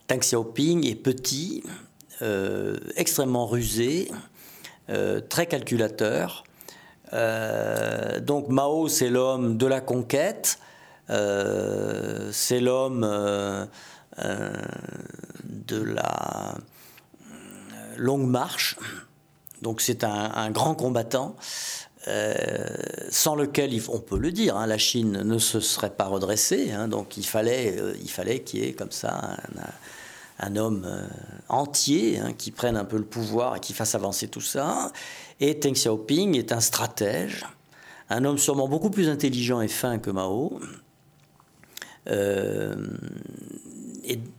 Deng 0.07 0.19
Xiaoping 0.19 0.87
est 0.87 0.95
petit, 0.95 1.63
euh, 2.21 2.77
extrêmement 2.95 3.45
rusé, 3.45 4.09
euh, 4.89 5.21
très 5.21 5.45
calculateur. 5.45 6.43
donc 8.21 8.49
Mao, 8.49 8.87
c'est 8.87 9.09
l'homme 9.09 9.57
de 9.57 9.67
la 9.67 9.81
conquête, 9.81 10.59
c'est 11.07 12.59
l'homme 12.59 13.01
de 15.43 15.83
la 15.83 16.55
longue 17.97 18.27
marche. 18.27 18.75
Donc 19.61 19.81
c'est 19.81 20.03
un, 20.03 20.51
grand 20.51 20.75
combattant. 20.75 21.35
Euh, 22.07 22.45
sans 23.09 23.35
lequel, 23.35 23.77
on 23.89 23.99
peut 23.99 24.17
le 24.17 24.31
dire, 24.31 24.55
hein, 24.55 24.65
la 24.65 24.77
Chine 24.77 25.23
ne 25.23 25.37
se 25.39 25.59
serait 25.59 25.89
pas 25.89 26.05
redressée. 26.05 26.71
Hein. 26.71 26.87
donc 26.87 27.17
il 27.17 27.25
fallait, 27.25 27.75
euh, 27.77 27.95
il 28.01 28.43
qu'il 28.43 28.59
y 28.61 28.63
ait 28.63 28.73
comme 28.73 28.91
ça 28.91 29.35
un, 30.39 30.55
homme 30.55 30.85
euh, 30.87 31.05
entier 31.49 32.19
hein, 32.19 32.31
qui 32.31 32.51
prenne 32.51 32.77
un 32.77 32.85
peu 32.85 32.95
le 32.97 33.03
pouvoir 33.03 33.57
et 33.57 33.59
qui 33.59 33.73
fasse 33.73 33.93
avancer 33.93 34.29
tout 34.29 34.41
ça. 34.41 34.93
Et 35.41 35.55
Deng 35.55 35.73
Xiaoping 35.73 36.37
est 36.37 36.53
un 36.53 36.61
stratège, 36.61 37.45
un 38.09 38.23
homme 38.23 38.37
sûrement 38.37 38.69
beaucoup 38.69 38.89
plus 38.89 39.09
intelligent 39.09 39.59
et 39.59 39.67
fin 39.67 39.97
que 39.97 40.11
Mao, 40.11 40.61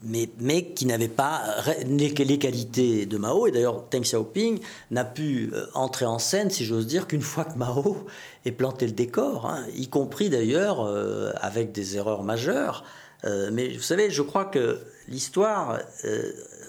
mais, 0.02 0.28
mais, 0.40 0.64
qui 0.64 0.86
n'avait 0.86 1.08
pas 1.08 1.42
les, 1.86 2.12
qualités 2.38 3.06
de 3.06 3.18
Mao. 3.18 3.46
Et 3.46 3.50
d'ailleurs, 3.50 3.84
Deng 3.90 4.02
Xiaoping 4.02 4.60
n'a 4.90 5.04
pu 5.04 5.50
euh, 5.52 5.66
entrer 5.74 6.06
en 6.06 6.18
scène, 6.18 6.50
si 6.50 6.64
j'ose 6.64 6.86
dire, 6.86 7.06
qu'une 7.06 7.22
fois 7.22 7.44
que 7.44 7.56
Mao 7.58 8.06
ait 8.44 8.52
planté 8.52 8.86
le 8.86 8.92
décor, 8.92 9.46
hein, 9.46 9.66
y 9.76 9.88
compris 9.88 10.30
d'ailleurs 10.30 10.80
euh, 10.80 11.32
avec 11.40 11.72
des 11.72 11.96
erreurs 11.96 12.22
majeures. 12.22 12.84
Euh, 13.24 13.50
mais 13.52 13.68
vous 13.68 13.82
savez, 13.82 14.10
je 14.10 14.22
crois 14.22 14.44
que 14.44 14.78
l'histoire, 15.08 15.80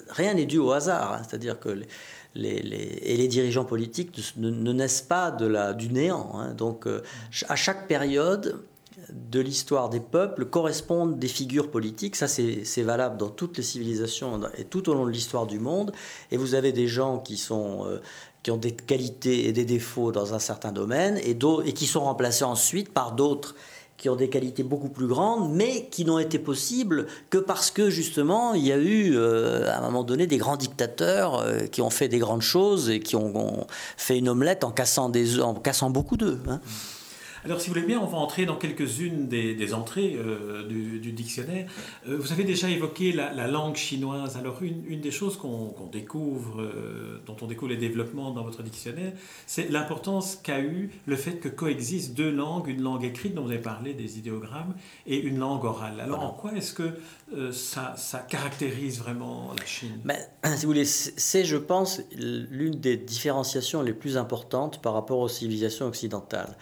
rien 0.09 0.33
n'est 0.33 0.45
dû 0.45 0.57
au 0.57 0.71
hasard. 0.71 1.13
Hein. 1.13 1.21
C'est-à-dire 1.27 1.59
que 1.59 1.69
les, 1.69 2.61
les, 2.61 2.99
et 3.03 3.17
les 3.17 3.27
dirigeants 3.27 3.65
politiques 3.65 4.17
ne, 4.37 4.73
naissent 4.73 5.01
pas 5.01 5.31
de 5.31 5.45
la, 5.45 5.73
du 5.73 5.89
néant. 5.89 6.31
Hein. 6.35 6.53
Donc, 6.53 6.87
à 7.47 7.55
chaque 7.55 7.87
période, 7.87 8.59
de 9.13 9.39
l'histoire 9.39 9.89
des 9.89 9.99
peuples 9.99 10.45
correspondent 10.45 11.19
des 11.19 11.27
figures 11.27 11.71
politiques. 11.71 12.15
Ça, 12.15 12.27
c'est 12.27 12.83
valable 12.83 13.17
dans 13.17 13.29
toutes 13.29 13.57
les 13.57 13.63
civilisations 13.63 14.41
et 14.57 14.65
tout 14.65 14.89
au 14.89 14.93
long 14.93 15.05
de 15.05 15.11
l'histoire 15.11 15.47
du 15.47 15.59
monde. 15.59 15.91
Et 16.31 16.37
vous 16.37 16.55
avez 16.55 16.71
des 16.71 16.87
gens 16.87 17.19
qui, 17.19 17.37
sont, 17.37 17.85
euh, 17.85 18.01
qui 18.43 18.51
ont 18.51 18.57
des 18.57 18.71
qualités 18.71 19.47
et 19.47 19.53
des 19.53 19.65
défauts 19.65 20.11
dans 20.11 20.33
un 20.33 20.39
certain 20.39 20.71
domaine 20.71 21.19
et, 21.23 21.37
qui 21.73 21.85
sont 21.85 22.01
remplacés 22.01 22.43
ensuite 22.43 22.89
par 22.93 23.13
d'autres 23.13 23.55
qui 23.97 24.07
ont 24.07 24.15
des 24.15 24.29
qualités 24.29 24.63
beaucoup 24.63 24.87
plus 24.87 25.07
grandes, 25.07 25.53
mais 25.53 25.89
qui 25.91 26.05
n'ont 26.05 26.19
été 26.19 26.39
possibles 26.39 27.05
que 27.29 27.37
parce 27.37 27.69
que 27.69 27.89
justement 27.89 28.53
il 28.53 28.65
y 28.65 28.71
a 28.71 28.77
eu 28.77 29.13
euh, 29.13 29.69
à 29.69 29.79
un 29.79 29.81
moment 29.81 30.05
donné 30.05 30.25
des 30.25 30.37
grands 30.37 30.55
dictateurs 30.55 31.41
euh, 31.41 31.65
qui 31.67 31.81
ont 31.81 31.89
fait 31.89 32.07
des 32.07 32.17
grandes 32.17 32.41
choses 32.41 32.89
et 32.89 33.01
qui 33.01 33.17
ont, 33.17 33.67
fait 33.97 34.17
une 34.17 34.29
omelette 34.29 34.63
en 34.63 34.71
cassant, 34.71 35.09
des, 35.09 35.41
en 35.41 35.53
cassant 35.53 35.89
beaucoup 35.89 36.15
d'œufs. 36.15 36.39
Hein. 36.47 36.61
Alors, 37.45 37.61
si 37.61 37.69
vous 37.69 37.75
voulez 37.75 37.87
bien, 37.87 37.99
on 37.99 38.05
va 38.05 38.17
entrer 38.17 38.45
dans 38.45 38.57
quelques-unes 38.57 39.27
des, 39.27 39.73
entrées 39.73 40.15
euh, 40.17 40.67
du, 40.67 41.11
dictionnaire. 41.11 41.69
Euh, 42.07 42.17
vous 42.19 42.31
avez 42.33 42.43
déjà 42.43 42.69
évoqué 42.69 43.13
la, 43.13 43.47
langue 43.47 43.75
chinoise. 43.75 44.35
Alors, 44.37 44.61
une, 44.61 44.99
des 44.99 45.11
choses 45.11 45.37
qu'on 45.37 45.89
découvre, 45.91 46.61
euh, 46.61 47.21
dont 47.25 47.37
on 47.41 47.47
découvre 47.47 47.71
les 47.71 47.77
développements 47.77 48.31
dans 48.31 48.43
votre 48.43 48.61
dictionnaire, 48.61 49.13
c'est 49.47 49.69
l'importance 49.69 50.35
qu'a 50.35 50.59
eu 50.59 50.91
le 51.05 51.15
fait 51.15 51.37
que 51.39 51.47
coexistent 51.47 52.13
deux 52.13 52.31
langues, 52.31 52.67
une 52.67 52.81
langue 52.81 53.05
écrite 53.05 53.35
dont 53.35 53.43
vous 53.43 53.51
avez 53.51 53.59
parlé, 53.61 53.93
des 53.93 54.17
idéogrammes, 54.17 54.75
et 55.07 55.17
une 55.17 55.39
langue 55.39 55.63
orale. 55.63 55.99
Alors, 56.01 56.23
en 56.23 56.31
quoi 56.31 56.53
est-ce 56.53 56.73
que 56.73 56.99
ça, 57.51 57.93
ça, 57.95 58.19
caractérise 58.19 58.99
vraiment 58.99 59.51
la 59.57 59.65
Chine? 59.65 59.99
Ben, 60.03 60.17
Si 60.57 60.65
vous 60.65 60.71
voulez, 60.71 60.85
c'est, 60.85 61.45
je 61.45 61.57
pense, 61.57 62.01
l'une 62.11 62.75
des 62.75 62.97
différenciations 62.97 63.81
les 63.81 63.93
plus 63.93 64.17
importantes 64.17 64.81
par 64.81 64.93
rapport 64.93 65.19
aux 65.19 65.29
civilisations 65.29 65.85
occidentales. 65.85 66.57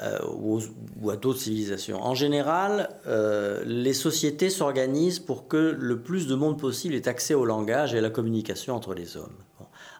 Euh, 0.00 0.18
ou, 0.32 1.10
à 1.10 1.16
d'autres 1.16 1.40
civilisations. 1.40 2.00
En 2.00 2.14
général, 2.14 2.88
euh, 3.08 3.64
les 3.66 3.92
sociétés 3.92 4.48
s'organisent 4.48 5.18
pour 5.18 5.48
que 5.48 5.76
le 5.76 6.00
plus 6.00 6.28
de 6.28 6.36
monde 6.36 6.56
possible 6.56 6.94
ait 6.94 7.08
accès 7.08 7.34
au 7.34 7.44
langage 7.44 7.94
et 7.94 7.98
à 7.98 8.00
la 8.00 8.10
communication 8.10 8.76
entre 8.76 8.94
les 8.94 9.16
hommes. 9.16 9.34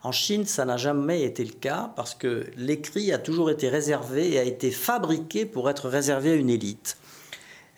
En 0.04 0.12
Chine, 0.12 0.46
ça 0.46 0.64
n'a 0.64 0.76
jamais 0.76 1.22
été 1.22 1.44
le 1.44 1.52
cas 1.52 1.92
parce 1.96 2.14
que 2.14 2.46
l'écrit 2.56 3.12
a 3.12 3.18
toujours 3.18 3.50
été 3.50 3.68
réservé 3.68 4.34
et 4.34 4.38
a 4.38 4.44
été 4.44 4.70
fabriqué 4.70 5.46
pour 5.46 5.68
être 5.68 5.88
réservé 5.88 6.30
à 6.30 6.34
une 6.34 6.50
élite 6.50 6.96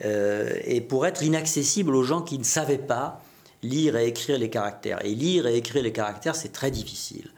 euh, 0.05 0.53
et 0.65 0.83
pour 0.83 1.07
être 1.07 1.23
inaccessible 1.23 1.95
aux 1.95 2.03
gens 2.03 2.21
qui 2.21 2.39
ne 2.39 2.45
savaient 2.45 2.77
pas 2.77 3.23
lire 3.63 3.97
et 3.97 4.09
écrire 4.09 4.39
les 4.39 4.51
caractères. 4.51 5.03
Et 5.07 5.15
lire 5.15 5.47
et 5.47 5.57
écrire 5.57 5.83
les 5.83 5.93
caractères, 5.93 6.37
c'est 6.37 6.53
très 6.53 6.71
difficile 6.71 7.31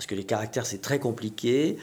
parce 0.00 0.06
que 0.06 0.14
les 0.14 0.24
caractères, 0.24 0.64
c'est 0.64 0.80
très 0.80 0.98
compliqué. 0.98 1.76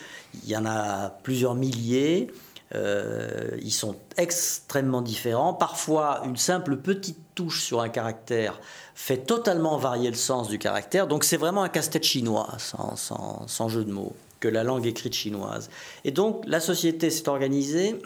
Il 0.44 0.50
y 0.50 0.58
en 0.58 0.66
a 0.66 1.10
plusieurs 1.22 1.54
milliers. 1.54 2.32
Euh, 2.76 3.58
ils 3.62 3.72
sont 3.72 3.96
extrêmement 4.18 5.02
différents. 5.02 5.54
Parfois, 5.54 6.22
une 6.26 6.38
simple 6.38 6.78
petite 6.78 7.20
touche 7.34 7.64
sur 7.64 7.82
un 7.82 7.90
caractère 7.90 8.60
fait 8.94 9.18
totalement 9.18 9.78
varier 9.78 10.10
le 10.10 10.16
sens 10.16 10.50
du 10.50 10.60
caractère. 10.60 11.08
Donc 11.08 11.24
c'est 11.24 11.38
vraiment 11.38 11.64
un 11.64 11.70
casse-tête 11.70 12.04
chinois, 12.04 12.50
sans, 12.58 13.70
jeu 13.70 13.86
de 13.86 13.92
mots, 13.92 14.16
que 14.40 14.48
la 14.48 14.64
langue 14.64 14.86
écrite 14.86 15.14
chinoise. 15.14 15.70
Et 16.04 16.12
donc 16.12 16.44
la 16.46 16.60
société 16.60 17.10
s'est 17.10 17.30
organisée. 17.30 18.02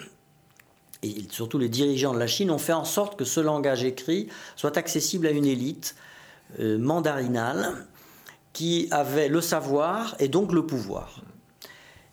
Et 1.03 1.25
surtout 1.31 1.57
les 1.57 1.69
dirigeants 1.69 2.13
de 2.13 2.19
la 2.19 2.27
Chine 2.27 2.51
ont 2.51 2.59
fait 2.59 2.73
en 2.73 2.85
sorte 2.85 3.17
que 3.17 3.25
ce 3.25 3.39
langage 3.39 3.83
écrit 3.83 4.27
soit 4.55 4.77
accessible 4.77 5.25
à 5.25 5.31
une 5.31 5.45
élite 5.45 5.95
euh, 6.59 6.77
mandarinale 6.77 7.87
qui 8.53 8.87
avait 8.91 9.27
le 9.27 9.41
savoir 9.41 10.15
et 10.19 10.27
donc 10.27 10.51
le 10.51 10.67
pouvoir. 10.67 11.21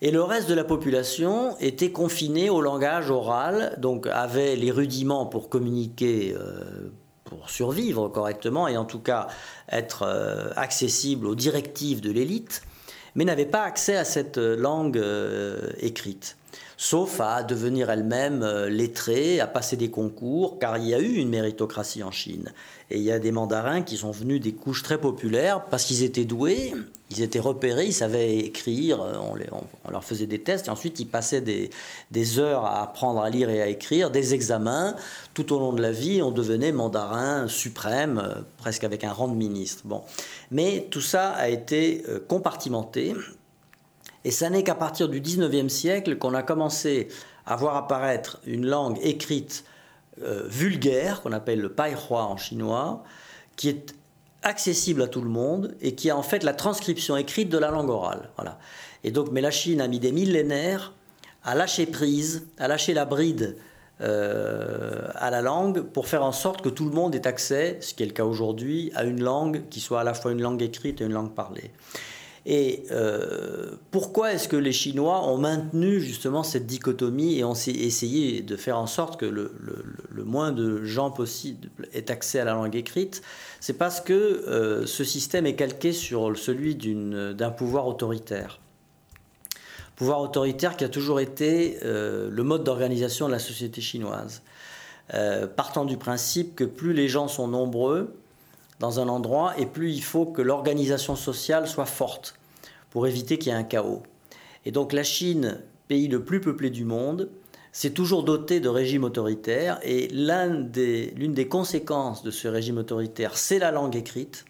Et 0.00 0.12
le 0.12 0.23
reste 0.23 0.49
de 0.49 0.55
la 0.55 0.64
population 0.64 1.59
était 1.59 1.90
confiné 1.90 2.50
au 2.50 2.61
langage 2.61 3.11
oral, 3.11 3.75
donc 3.78 4.07
avait 4.07 4.55
les 4.55 4.71
rudiments 4.71 5.26
pour 5.26 5.49
communiquer, 5.49 6.37
euh, 6.38 6.93
pour 7.25 7.50
survivre 7.50 8.09
correctement, 8.09 8.69
et 8.69 8.76
en 8.76 8.85
tout 8.85 9.00
cas 9.00 9.26
être 9.71 10.05
euh, 10.07 10.50
accessible 10.55 11.26
aux 11.26 11.35
directives 11.35 12.00
de 12.00 12.12
l'élite, 12.12 12.62
mais 13.17 13.25
n'avait 13.25 13.45
pas 13.45 13.62
accès 13.62 13.97
à 13.97 14.05
cette 14.05 14.38
langue 14.38 14.99
euh, 14.99 15.73
écrite 15.81 16.38
sauf 16.76 17.21
à 17.21 17.43
devenir 17.43 17.90
elle-même 17.90 18.45
lettrée, 18.69 19.40
à 19.40 19.47
passer 19.47 19.76
des 19.76 19.90
concours, 19.90 20.59
car 20.59 20.78
il 20.78 20.87
y 20.88 20.95
a 20.95 21.00
eu 21.00 21.14
une 21.14 21.28
méritocratie 21.28 22.02
en 22.02 22.11
Chine. 22.11 22.52
Et 22.90 22.97
il 22.97 23.02
y 23.02 23.12
a 23.12 23.19
des 23.19 23.33
mandarins 23.33 23.83
qui 23.83 23.97
sont 23.97 24.11
venus 24.11 24.40
des 24.40 24.52
couches 24.52 24.83
très 24.83 24.99
populaires 24.99 25.64
parce 25.67 25.85
qu'ils 25.85 26.02
étaient 26.02 26.25
doués, 26.25 26.73
ils 27.11 27.23
étaient 27.23 27.38
repérés, 27.38 27.87
ils 27.87 27.95
savaient 27.95 28.38
écrire, 28.38 29.00
on, 29.00 29.90
leur 29.90 30.05
faisait 30.05 30.26
des 30.26 30.40
tests, 30.40 30.69
et 30.69 30.71
ensuite 30.71 31.00
ils 31.00 31.07
passaient 31.07 31.40
des, 31.40 32.38
heures 32.38 32.64
à 32.64 32.83
apprendre 32.83 33.21
à 33.21 33.31
lire 33.31 33.50
et 33.50 33.62
à 33.62 33.69
écrire, 33.69 34.11
des 34.11 34.35
examens. 34.35 34.95
Tout 35.35 35.55
au 35.55 35.59
long 35.59 35.73
de 35.73 35.83
la 35.83 35.93
vie, 35.93 36.23
on 36.23 36.31
devenait 36.31 36.73
mandarin 36.73 37.49
suprême, 37.49 38.23
euh, 38.25 38.40
presque 38.59 38.85
avec 38.85 39.05
un 39.05 39.12
rang 39.12 39.28
de 39.28 39.37
ministre. 39.37 39.83
Bon. 39.85 40.02
Mais 40.50 40.87
tout 40.90 41.00
ça 41.00 41.31
a 41.31 41.49
été 41.49 42.02
euh, 42.09 42.19
compartimenté, 42.26 43.14
et 44.28 44.30
ça 44.30 44.50
n'est 44.50 44.62
qu'à 44.62 44.75
partir 44.75 45.08
du 45.08 45.23
19e 45.23 45.70
siècle 45.70 46.18
qu'on 46.18 46.35
a 46.35 46.42
commencé 46.42 47.08
à 47.47 47.56
voir 47.56 47.76
apparaître 47.76 48.40
une 48.44 48.66
langue 48.66 48.99
écrite 49.00 49.64
euh, 50.23 50.42
vulgaire, 50.47 51.23
qu'on 51.23 51.32
appelle 51.32 51.62
le 51.62 51.73
paihua 51.73 52.26
en 52.26 52.37
chinois, 52.37 53.02
qui 53.56 53.70
est 53.70 53.94
accessible 54.42 55.00
à 55.00 55.06
tout 55.06 55.23
le 55.23 55.30
monde 55.30 55.75
et 55.80 55.94
qui 55.94 56.11
a 56.11 56.16
en 56.18 56.23
fait 56.23 56.42
la 56.42 56.52
transcription 56.52 57.16
écrite 57.16 57.49
de 57.49 57.56
la 57.56 57.70
langue 57.70 57.88
orale. 57.88 58.28
Voilà. 58.37 58.58
Et 59.02 59.12
donc, 59.12 59.30
mais 59.32 59.40
la 59.40 59.50
Chine 59.50 59.80
a 59.80 59.88
mis 59.88 59.99
des 59.99 60.12
millénaires 60.12 60.92
à 61.42 61.54
lâcher 61.54 61.87
prise, 61.87 62.47
à 62.58 62.68
lâcher 62.68 62.92
la 62.92 63.06
bride 63.06 63.56
euh, 64.02 65.08
à 65.14 65.30
la 65.30 65.40
langue 65.40 65.80
pour 65.80 66.06
faire 66.06 66.23
en 66.23 66.32
sorte 66.32 66.61
que 66.61 66.68
tout 66.68 66.85
le 66.85 66.94
monde 66.94 67.14
ait 67.14 67.26
accès, 67.26 67.78
ce 67.80 67.94
qui 67.94 68.02
est 68.02 68.06
le 68.06 68.12
cas 68.12 68.26
aujourd'hui, 68.26 68.92
à 68.94 69.04
une 69.04 69.23
langue 69.23 69.62
qui 69.70 69.80
soit 69.80 70.02
à 70.02 70.04
la 70.04 70.12
fois 70.12 70.32
une 70.32 70.42
langue 70.42 70.61
écrite 70.61 71.00
et 71.00 71.04
une 71.04 71.14
langue 71.14 71.32
parlée. 71.32 71.70
Et 72.50 72.85
euh, 72.90 73.73
pourquoi 73.90 74.33
est-ce 74.33 74.49
que 74.49 74.57
les 74.57 74.73
Chinois 74.73 75.23
ont 75.28 75.37
maintenu 75.37 76.00
justement 76.00 76.43
cette 76.43 76.64
dichotomie 76.64 77.38
et 77.38 77.45
ont 77.45 77.52
essayé 77.52 78.40
de 78.40 78.57
faire 78.57 78.78
en 78.78 78.87
sorte 78.87 79.21
que 79.21 79.26
le, 79.26 79.52
moins 80.25 80.50
de 80.50 80.83
gens 80.83 81.11
possible 81.11 81.69
aient 81.93 82.11
accès 82.11 82.40
à 82.40 82.45
la 82.45 82.55
langue 82.55 82.75
écrite? 82.75 83.21
C'est 83.61 83.75
parce 83.75 84.00
que 84.00 84.14
euh, 84.14 84.87
ce 84.87 85.05
système 85.05 85.45
est 85.45 85.57
calqué 85.57 85.93
sur 85.93 86.38
celui 86.38 86.75
d'un 86.75 87.50
pouvoir 87.50 87.87
autoritaire. 87.87 88.61
Pouvoir 89.95 90.23
autoritaire 90.23 90.78
qui 90.78 90.85
a 90.85 90.88
toujours 90.88 91.21
été 91.21 91.78
euh, 91.85 92.31
le 92.33 92.43
mode 92.45 92.64
d'organisation 92.64 93.26
de 93.26 93.33
la 93.33 93.40
société 93.40 93.83
chinoise. 93.83 94.40
partant 95.55 95.85
du 95.85 95.99
principe 95.99 96.57
que 96.57 96.64
plus 96.64 96.95
les 96.95 97.09
gens 97.09 97.28
sont 97.28 97.47
nombreux, 97.47 98.14
dans 98.81 99.00
un 99.00 99.09
endroit 99.09 99.52
et 99.59 99.67
plus 99.67 99.93
il 99.93 100.02
faut 100.02 100.25
que 100.25 100.40
l'organisation 100.40 101.14
sociale 101.14 101.69
soit 101.69 101.85
forte 101.85 102.38
pour 102.90 103.07
éviter 103.07 103.38
qu'il 103.38 103.52
y 103.52 103.54
ait 103.54 103.59
un 103.59 103.64
chaos. 103.64 104.02
Et 104.64 104.71
donc 104.71 104.92
la 104.92 105.02
Chine, 105.02 105.61
pays 105.88 106.09
le 106.09 106.25
plus 106.25 106.40
peuplé 106.40 106.71
du 106.71 106.85
monde, 106.85 107.30
s'est 107.73 107.90
toujours 107.90 108.25
doté 108.25 108.61
de 108.61 108.68
régimes 108.68 109.04
autoritaires 109.04 109.78
et 109.83 110.09
l'une 110.09 110.71
des, 110.71 111.12
des 111.12 111.49
conséquences 111.49 112.23
de 112.23 112.30
ce 112.30 112.49
régime 112.49 112.78
autoritaire, 112.78 113.37
c'est 113.37 113.59
la 113.59 113.71
langue 113.71 113.95
écrite, 113.95 114.45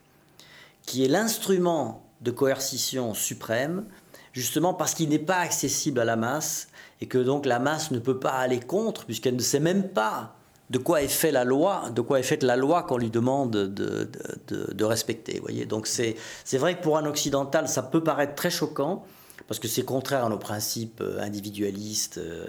qui 0.83 1.05
est 1.05 1.09
l'instrument 1.09 2.07
de 2.23 2.31
coercition 2.31 3.15
suprême, 3.15 3.85
justement 4.33 4.73
parce 4.73 4.95
qu'il 4.95 5.11
n'est 5.11 5.19
pas 5.19 5.39
accessible 5.39 6.01
à 6.01 6.05
la 6.05 6.17
masse 6.17 6.69
et 7.01 7.07
que 7.07 7.19
donc 7.19 7.45
la 7.45 7.59
masse 7.59 7.91
ne 7.91 7.99
peut 7.99 8.19
pas 8.19 8.33
aller 8.33 8.61
contre 8.61 9.05
puisqu'elle 9.05 9.37
ne 9.37 9.43
sait 9.43 9.61
même 9.61 9.89
pas 9.89 10.38
de 10.71 10.79
quoi 10.79 11.03
est 11.03 11.09
faite 11.09 11.33
la 11.33 11.45
loi, 11.45 11.91
de 11.95 12.01
quoi 12.01 12.21
est 12.21 12.25
faite 12.25 12.43
la 12.43 12.57
loi 12.57 12.83
qu'on 12.83 12.99
lui 12.99 13.11
demande 13.11 13.51
de, 13.51 14.85
respecter. 14.85 15.41
Voyez 15.41 15.67
Donc 15.67 15.87
c'est 15.87 16.17
vrai 16.55 16.77
que 16.77 16.83
pour 16.83 16.99
un 16.99 17.07
occidental, 17.07 17.69
ça 17.69 17.83
peut 17.83 18.03
paraître 18.03 18.35
très 18.35 18.51
choquant, 18.51 19.05
parce 19.47 19.61
que 19.61 19.69
c'est 19.69 19.85
contraire 19.85 20.25
à 20.25 20.29
nos 20.29 20.39
principes 20.39 21.01
euh, 21.01 21.21
individualistes 21.21 22.19
euh, 22.19 22.47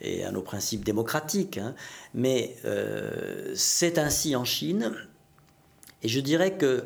et 0.00 0.24
à 0.24 0.30
nos 0.30 0.42
principes 0.42 0.84
démocratiques. 0.84 1.56
Hein. 1.56 1.74
Mais 2.12 2.56
euh, 2.66 3.52
c'est 3.54 3.96
ainsi 3.96 4.36
en 4.36 4.44
Chine. 4.44 4.92
Et 6.02 6.08
je 6.08 6.20
dirais 6.20 6.58
que 6.58 6.84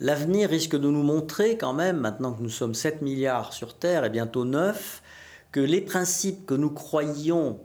l'avenir 0.00 0.50
risque 0.50 0.74
de 0.74 0.88
nous 0.88 1.04
montrer 1.04 1.56
quand 1.56 1.74
même, 1.74 1.98
maintenant 1.98 2.32
que 2.32 2.42
nous 2.42 2.48
sommes 2.48 2.74
7 2.74 3.02
milliards 3.02 3.52
sur 3.52 3.78
Terre 3.78 4.04
et 4.04 4.10
bientôt 4.10 4.44
9, 4.44 5.02
que 5.52 5.60
les 5.60 5.80
principes 5.80 6.44
que 6.44 6.54
nous 6.54 6.70
croyions 6.70 7.60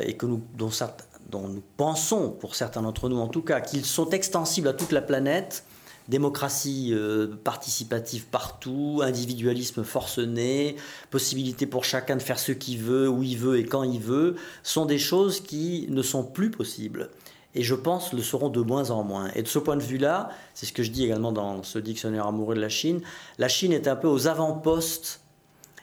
et 0.00 0.16
que 0.16 0.24
nous, 0.24 0.42
dont 0.54 0.70
certains 0.70 1.04
dont 1.30 1.48
nous 1.48 1.62
pensons, 1.76 2.30
pour 2.30 2.54
certains 2.54 2.82
d'entre 2.82 3.08
nous 3.08 3.18
en 3.18 3.28
tout 3.28 3.42
cas, 3.42 3.60
qu'ils 3.60 3.84
sont 3.84 4.10
extensibles 4.10 4.68
à 4.68 4.72
toute 4.72 4.92
la 4.92 5.02
planète, 5.02 5.64
démocratie 6.08 6.90
euh, 6.92 7.28
participative 7.44 8.26
partout, 8.26 9.00
individualisme 9.02 9.84
forcené, 9.84 10.76
possibilité 11.10 11.66
pour 11.66 11.84
chacun 11.84 12.16
de 12.16 12.22
faire 12.22 12.38
ce 12.38 12.52
qu'il 12.52 12.78
veut, 12.78 13.08
où 13.08 13.22
il 13.22 13.38
veut 13.38 13.58
et 13.58 13.64
quand 13.64 13.82
il 13.82 14.00
veut, 14.00 14.36
sont 14.62 14.84
des 14.84 14.98
choses 14.98 15.40
qui 15.40 15.86
ne 15.88 16.02
sont 16.02 16.24
plus 16.24 16.50
possibles. 16.50 17.10
Et 17.54 17.62
je 17.62 17.74
pense 17.74 18.12
le 18.12 18.22
seront 18.22 18.48
de 18.48 18.60
moins 18.60 18.90
en 18.90 19.04
moins. 19.04 19.30
Et 19.34 19.42
de 19.42 19.48
ce 19.48 19.58
point 19.58 19.76
de 19.76 19.82
vue-là, 19.82 20.28
c'est 20.54 20.66
ce 20.66 20.72
que 20.72 20.82
je 20.82 20.90
dis 20.90 21.04
également 21.04 21.32
dans 21.32 21.62
ce 21.62 21.78
dictionnaire 21.78 22.26
amoureux 22.26 22.56
de 22.56 22.60
la 22.60 22.68
Chine, 22.68 23.00
la 23.38 23.48
Chine 23.48 23.72
est 23.72 23.88
un 23.88 23.96
peu 23.96 24.08
aux 24.08 24.26
avant-postes, 24.26 25.20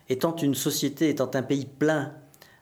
étant 0.10 0.36
une 0.36 0.56
société, 0.56 1.10
étant 1.10 1.32
un 1.34 1.44
pays 1.44 1.66
plein 1.66 2.14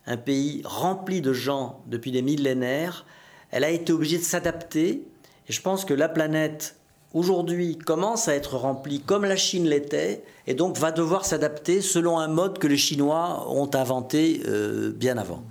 un 0.09 0.17
pays 0.17 0.61
rempli 0.65 1.21
de 1.21 1.31
gens 1.31 1.81
depuis 1.85 2.11
des 2.11 2.23
millénaires, 2.23 3.05
elle 3.51 3.63
a 3.63 3.69
été 3.69 3.93
obligée 3.93 4.17
de 4.17 4.23
s'adapter. 4.23 5.03
Et 5.47 5.53
je 5.53 5.61
pense 5.61 5.85
que 5.85 5.93
la 5.93 6.09
planète, 6.09 6.75
aujourd'hui, 7.13 7.77
commence 7.77 8.27
à 8.27 8.33
être 8.33 8.57
remplie 8.57 9.01
comme 9.01 9.23
la 9.23 9.35
Chine 9.35 9.65
l'était, 9.65 10.23
et 10.47 10.55
donc 10.55 10.77
va 10.77 10.91
devoir 10.91 11.25
s'adapter 11.25 11.81
selon 11.81 12.17
un 12.17 12.27
mode 12.27 12.57
que 12.57 12.67
les 12.67 12.77
Chinois 12.77 13.45
ont 13.49 13.69
inventé 13.75 14.41
euh, 14.47 14.91
bien 14.91 15.17
avant. 15.17 15.43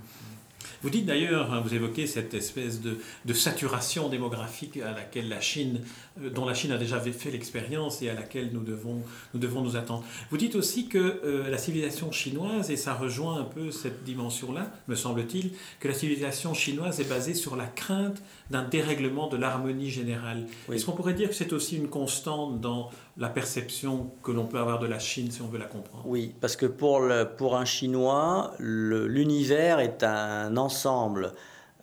Vous 0.81 0.89
dites 0.89 1.05
d'ailleurs, 1.05 1.53
hein, 1.53 1.61
vous 1.61 1.73
évoquez 1.73 2.07
cette 2.07 2.33
espèce 2.33 2.81
de, 2.81 2.99
de, 3.25 3.33
saturation 3.33 4.07
démographique 4.07 4.77
à 4.77 4.91
laquelle 4.93 5.27
la 5.27 5.41
Chine, 5.41 5.81
euh, 6.21 6.29
dont 6.29 6.45
la 6.45 6.53
Chine 6.53 6.71
a 6.71 6.77
déjà 6.77 6.99
fait 6.99 7.31
l'expérience 7.31 8.01
et 8.01 8.09
à 8.09 8.13
laquelle 8.13 8.51
nous 8.53 8.63
devons, 8.63 9.03
nous 9.33 9.39
devons 9.39 9.61
nous 9.61 9.75
attendre. 9.75 10.05
Vous 10.31 10.37
dites 10.37 10.55
aussi 10.55 10.87
que 10.87 11.21
euh, 11.25 11.49
la 11.49 11.57
civilisation 11.57 12.11
chinoise, 12.11 12.71
et 12.71 12.77
ça 12.77 12.93
rejoint 12.93 13.39
un 13.39 13.43
peu 13.43 13.71
cette 13.71 14.03
dimension-là, 14.03 14.71
me 14.87 14.95
semble-t-il, 14.95 15.51
que 15.81 15.87
la 15.89 15.93
civilisation 15.93 16.53
chinoise 16.53 17.01
est 17.01 17.09
basée 17.09 17.33
sur 17.33 17.57
la 17.57 17.65
crainte 17.65 18.21
d'un 18.49 18.63
dérèglement 18.63 19.27
de 19.27 19.37
l'harmonie 19.37 19.89
générale. 19.89 20.47
Est-ce 20.71 20.85
qu'on 20.85 20.93
pourrait 20.93 21.13
dire 21.13 21.29
que 21.29 21.35
c'est 21.35 21.53
aussi 21.53 21.75
une 21.75 21.89
constante 21.89 22.61
dans 22.61 22.89
la 23.19 23.29
perception 23.29 24.11
que 24.23 24.31
l'on 24.31 24.45
peut 24.45 24.57
avoir 24.57 24.79
de 24.79 24.87
la 24.87 24.97
Chine 24.97 25.29
si 25.29 25.41
on 25.41 25.47
veut 25.47 25.59
la 25.59 25.65
comprendre. 25.65 26.03
Oui, 26.07 26.33
parce 26.39 26.55
que 26.55 26.65
pour, 26.65 27.01
pour 27.37 27.57
un 27.57 27.65
Chinois, 27.65 28.53
l'univers 28.59 29.79
est 29.79 30.03
un 30.03 30.55
ensemble 30.57 31.33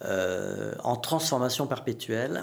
euh, 0.05 0.75
en 0.83 0.97
transformation 0.97 1.67
perpétuelle 1.67 2.43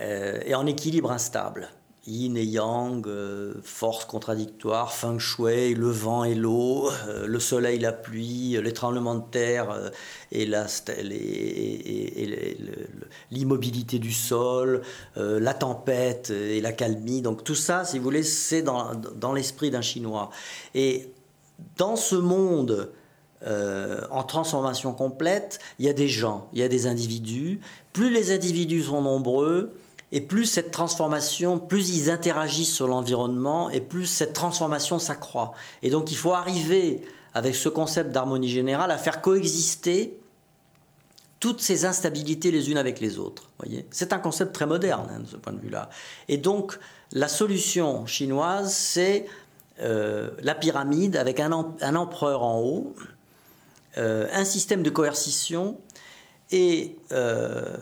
euh, 0.00 0.40
et 0.44 0.54
en 0.54 0.66
équilibre 0.66 1.10
instable 1.10 1.68
yin 2.06 2.36
et 2.36 2.44
yang, 2.44 3.06
euh, 3.06 3.54
force 3.62 4.04
contradictoire, 4.04 4.92
feng 4.92 5.18
shui, 5.18 5.74
le 5.74 5.88
vent 5.88 6.24
et 6.24 6.34
l'eau, 6.34 6.90
euh, 7.08 7.26
le 7.26 7.40
soleil, 7.40 7.78
la 7.78 7.92
pluie, 7.92 8.58
les 8.62 8.72
tremblements 8.72 9.14
de 9.14 9.24
terre 9.30 9.70
euh, 9.70 9.90
et 10.32 10.46
l'immobilité 13.30 13.98
du 13.98 14.12
sol, 14.12 14.82
la 15.16 15.54
tempête 15.54 16.30
et 16.30 16.60
la 16.60 16.72
calmie. 16.72 17.22
Donc 17.22 17.44
tout 17.44 17.54
ça, 17.54 17.84
si 17.84 17.98
vous 17.98 18.04
voulez, 18.04 18.24
c'est 18.24 18.62
dans 18.62 19.32
l'esprit 19.32 19.70
d'un 19.70 19.80
Chinois. 19.80 20.30
Et 20.74 21.08
dans 21.76 21.96
ce 21.96 22.16
monde 22.16 22.90
en 23.46 24.22
transformation 24.24 24.92
complète, 24.92 25.60
il 25.78 25.86
y 25.86 25.88
a 25.88 25.92
des 25.92 26.08
gens, 26.08 26.48
il 26.52 26.58
y 26.58 26.62
a 26.62 26.68
des 26.68 26.88
individus. 26.88 27.60
Plus 27.92 28.10
les 28.10 28.32
individus 28.32 28.82
sont 28.82 29.02
nombreux, 29.02 29.72
et 30.12 30.20
plus 30.20 30.46
cette 30.46 30.70
transformation, 30.70 31.58
plus 31.58 31.90
ils 31.90 32.10
interagissent 32.10 32.74
sur 32.74 32.86
l'environnement, 32.86 33.70
et 33.70 33.80
plus 33.80 34.06
cette 34.06 34.32
transformation 34.32 34.98
s'accroît. 34.98 35.52
Et 35.82 35.90
donc 35.90 36.12
il 36.12 36.16
faut 36.16 36.32
arriver, 36.32 37.02
avec 37.34 37.54
ce 37.54 37.68
concept 37.68 38.12
d'harmonie 38.12 38.48
générale, 38.48 38.90
à 38.90 38.98
faire 38.98 39.20
coexister 39.20 40.16
toutes 41.40 41.60
ces 41.60 41.84
instabilités 41.84 42.50
les 42.50 42.70
unes 42.70 42.78
avec 42.78 43.00
les 43.00 43.18
autres. 43.18 43.50
Voyez 43.58 43.86
c'est 43.90 44.12
un 44.12 44.18
concept 44.18 44.54
très 44.54 44.66
moderne 44.66 45.10
hein, 45.12 45.20
de 45.20 45.26
ce 45.26 45.36
point 45.36 45.52
de 45.52 45.60
vue-là. 45.60 45.90
Et 46.28 46.38
donc 46.38 46.78
la 47.12 47.28
solution 47.28 48.06
chinoise, 48.06 48.72
c'est 48.72 49.26
euh, 49.80 50.30
la 50.40 50.54
pyramide 50.54 51.16
avec 51.16 51.40
un, 51.40 51.52
empereur 51.52 52.42
en 52.42 52.60
haut, 52.60 52.94
euh, 53.98 54.28
un 54.32 54.44
système 54.44 54.82
de 54.82 54.90
coercition 54.90 55.78
et 56.50 56.96
euh, 57.12 57.76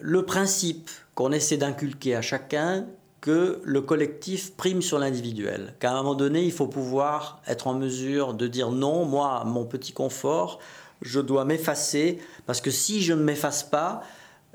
le 0.00 0.24
principe 0.24 0.90
qu'on 1.14 1.32
essaie 1.32 1.56
d'inculquer 1.56 2.16
à 2.16 2.22
chacun 2.22 2.86
que 3.20 3.62
le 3.64 3.80
collectif 3.80 4.54
prime 4.54 4.82
sur 4.82 4.98
l'individuel, 4.98 5.74
qu'à 5.80 5.92
un 5.92 5.96
moment 5.96 6.14
donné, 6.14 6.42
il 6.42 6.52
faut 6.52 6.66
pouvoir 6.66 7.40
être 7.46 7.66
en 7.68 7.74
mesure 7.74 8.34
de 8.34 8.46
dire 8.46 8.70
non, 8.70 9.06
moi, 9.06 9.44
mon 9.46 9.64
petit 9.64 9.92
confort, 9.92 10.58
je 11.00 11.20
dois 11.20 11.44
m'effacer, 11.44 12.18
parce 12.46 12.60
que 12.60 12.70
si 12.70 13.02
je 13.02 13.14
ne 13.14 13.22
m'efface 13.22 13.62
pas, 13.62 14.02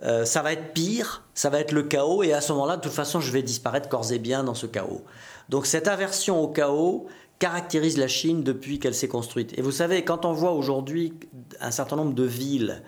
euh, 0.04 0.24
ça 0.24 0.42
va 0.42 0.54
être 0.54 0.74
pire, 0.74 1.24
ça 1.34 1.50
va 1.50 1.60
être 1.60 1.72
le 1.72 1.84
chaos, 1.84 2.24
et 2.24 2.34
à 2.34 2.42
ce 2.42 2.54
moment-là, 2.54 2.78
de 2.78 2.82
toute 2.82 2.92
façon, 2.92 3.20
je 3.20 3.32
vais 3.32 3.42
disparaître 3.42 3.90
corps 3.90 4.12
et 4.12 4.20
bien 4.20 4.44
dans 4.44 4.54
ce 4.54 4.68
chaos. 4.68 5.04
Donc 5.50 5.66
cette 5.66 5.88
aversion 5.88 6.42
au 6.42 6.48
chaos 6.48 7.08
caractérise 7.40 7.98
la 7.98 8.08
Chine 8.08 8.44
depuis 8.44 8.80
qu'elle 8.80 8.94
s'est 8.94 9.08
construite. 9.08 9.58
Et 9.58 9.62
vous 9.62 9.72
savez, 9.72 10.04
quand 10.04 10.26
on 10.26 10.34
voit 10.34 10.52
aujourd'hui 10.52 11.14
un 11.60 11.72
certain 11.72 11.96
nombre 11.96 12.14
de 12.14 12.24
villes 12.24 12.84